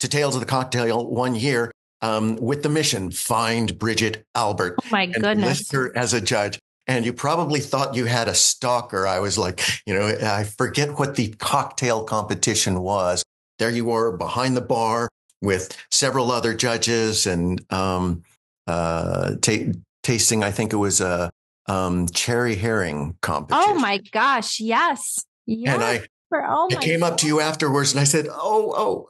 to 0.00 0.08
Tales 0.08 0.34
of 0.34 0.40
the 0.40 0.46
Cocktail 0.46 1.06
one 1.06 1.34
year 1.34 1.72
um, 2.02 2.36
with 2.36 2.62
the 2.62 2.68
mission 2.68 3.10
find 3.10 3.78
Bridget 3.78 4.24
Albert. 4.34 4.76
Oh 4.84 4.88
my 4.90 5.06
goodness. 5.06 5.58
List 5.60 5.72
her 5.72 5.96
as 5.96 6.12
a 6.14 6.20
judge. 6.20 6.58
And 6.86 7.04
you 7.04 7.12
probably 7.12 7.60
thought 7.60 7.94
you 7.94 8.06
had 8.06 8.28
a 8.28 8.34
stalker. 8.34 9.06
I 9.06 9.18
was 9.18 9.36
like, 9.36 9.60
you 9.84 9.92
know, 9.92 10.06
I 10.06 10.44
forget 10.44 10.98
what 10.98 11.16
the 11.16 11.28
cocktail 11.38 12.02
competition 12.04 12.80
was. 12.80 13.22
There 13.58 13.70
you 13.70 13.84
were 13.84 14.16
behind 14.16 14.56
the 14.56 14.60
bar 14.62 15.08
with 15.40 15.76
several 15.90 16.30
other 16.30 16.54
judges 16.54 17.26
and 17.26 17.64
um, 17.72 18.22
uh, 18.66 19.36
t- 19.40 19.72
tasting, 20.02 20.42
I 20.42 20.50
think 20.50 20.72
it 20.72 20.76
was 20.76 21.00
a 21.00 21.30
um, 21.66 22.06
Cherry 22.08 22.56
Heering 22.56 23.16
competition. 23.20 23.70
Oh 23.70 23.74
my 23.78 23.98
gosh. 24.12 24.60
Yes. 24.60 25.24
Yes. 25.46 25.74
And 25.74 25.82
I, 25.82 26.00
For, 26.28 26.44
oh 26.46 26.68
I 26.70 26.76
came 26.76 27.00
God. 27.00 27.12
up 27.12 27.18
to 27.18 27.26
you 27.26 27.40
afterwards 27.40 27.92
and 27.92 28.00
I 28.00 28.04
said, 28.04 28.26
Oh, 28.30 28.74
oh, 28.76 29.08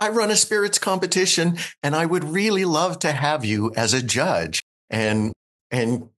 I 0.00 0.10
run 0.10 0.30
a 0.30 0.36
spirits 0.36 0.78
competition 0.78 1.58
and 1.82 1.96
I 1.96 2.06
would 2.06 2.24
really 2.24 2.64
love 2.64 3.00
to 3.00 3.12
have 3.12 3.44
you 3.44 3.72
as 3.76 3.94
a 3.94 4.02
judge. 4.02 4.62
And, 4.90 5.32
and 5.70 6.08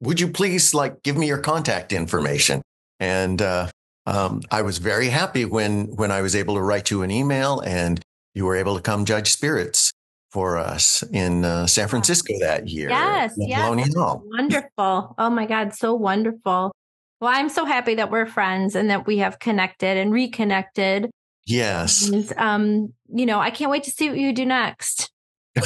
would 0.00 0.20
you 0.20 0.28
please 0.28 0.74
like 0.74 1.02
give 1.02 1.16
me 1.16 1.26
your 1.26 1.38
contact 1.38 1.92
information? 1.92 2.62
And, 2.98 3.40
uh, 3.40 3.68
um, 4.10 4.42
I 4.50 4.62
was 4.62 4.78
very 4.78 5.08
happy 5.08 5.44
when, 5.44 5.86
when 5.96 6.10
I 6.10 6.20
was 6.20 6.34
able 6.34 6.54
to 6.54 6.62
write 6.62 6.90
you 6.90 7.02
an 7.02 7.10
email 7.10 7.60
and 7.60 8.00
you 8.34 8.44
were 8.44 8.56
able 8.56 8.76
to 8.76 8.82
come 8.82 9.04
judge 9.04 9.30
spirits 9.30 9.92
for 10.30 10.58
us 10.58 11.02
in 11.12 11.44
uh, 11.44 11.66
San 11.66 11.88
Francisco 11.88 12.34
that 12.40 12.68
year. 12.68 12.88
Yes, 12.90 13.34
yes. 13.36 13.94
Wonderful. 14.24 15.14
Oh 15.18 15.30
my 15.30 15.46
God, 15.46 15.74
so 15.74 15.94
wonderful. 15.94 16.72
Well, 17.20 17.32
I'm 17.32 17.48
so 17.48 17.64
happy 17.64 17.96
that 17.96 18.10
we're 18.10 18.26
friends 18.26 18.74
and 18.74 18.90
that 18.90 19.06
we 19.06 19.18
have 19.18 19.38
connected 19.38 19.96
and 19.96 20.12
reconnected 20.12 21.10
Yes. 21.50 22.08
And, 22.08 22.32
um, 22.36 22.92
you 23.12 23.26
know, 23.26 23.40
I 23.40 23.50
can't 23.50 23.70
wait 23.70 23.82
to 23.84 23.90
see 23.90 24.08
what 24.08 24.18
you 24.18 24.32
do 24.32 24.46
next. 24.46 25.09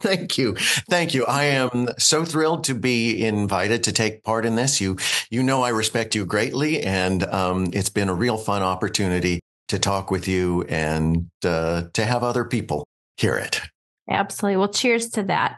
Thank 0.00 0.36
you. 0.36 0.54
Thank 0.90 1.14
you. 1.14 1.24
I 1.24 1.44
am 1.44 1.88
so 1.98 2.24
thrilled 2.24 2.64
to 2.64 2.74
be 2.74 3.24
invited 3.24 3.82
to 3.84 3.92
take 3.92 4.22
part 4.22 4.44
in 4.44 4.54
this. 4.56 4.80
You, 4.80 4.98
you 5.30 5.42
know, 5.42 5.62
I 5.62 5.70
respect 5.70 6.14
you 6.14 6.26
greatly 6.26 6.82
and, 6.82 7.24
um, 7.24 7.68
it's 7.72 7.88
been 7.88 8.08
a 8.10 8.14
real 8.14 8.36
fun 8.36 8.62
opportunity 8.62 9.40
to 9.68 9.78
talk 9.78 10.10
with 10.10 10.28
you 10.28 10.64
and, 10.64 11.30
uh, 11.44 11.84
to 11.94 12.04
have 12.04 12.22
other 12.22 12.44
people 12.44 12.86
hear 13.16 13.36
it. 13.36 13.62
Absolutely. 14.10 14.58
Well, 14.58 14.68
cheers 14.68 15.08
to 15.10 15.22
that. 15.24 15.56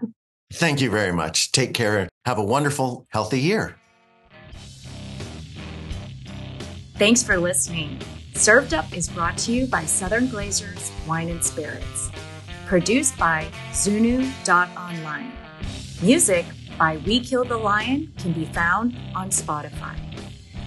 Thank 0.53 0.81
you 0.81 0.91
very 0.91 1.13
much. 1.13 1.51
Take 1.51 1.75
care. 1.75 2.09
Have 2.25 2.39
a 2.39 2.45
wonderful, 2.45 3.07
healthy 3.09 3.41
year. 3.41 3.77
Thanks 6.97 7.23
for 7.23 7.37
listening. 7.37 7.99
Served 8.35 8.75
Up 8.75 8.97
is 8.97 9.09
brought 9.09 9.37
to 9.39 9.53
you 9.53 9.67
by 9.67 9.85
Southern 9.85 10.29
Glazers 10.29 10.93
Wine 11.07 11.31
and 11.31 11.43
Spirits. 11.43 12.12
Produced 12.73 13.19
by 13.19 13.49
Zunu.online. 13.73 15.31
Music 16.01 16.47
by 16.79 16.97
We 17.05 17.21
Killed 17.21 17.51
the 17.51 17.57
Lion 17.59 18.11
can 18.17 18.33
be 18.33 18.47
found 18.47 18.97
on 19.15 19.29
Spotify. 19.29 19.95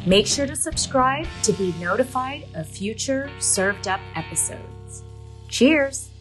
Make 0.06 0.28
sure 0.28 0.46
to 0.46 0.56
subscribe 0.56 1.26
to 1.42 1.52
be 1.54 1.74
notified 1.82 2.46
of 2.54 2.68
future 2.68 3.32
Served 3.40 3.88
Up 3.88 4.00
episodes. 4.14 5.02
Cheers! 5.50 6.12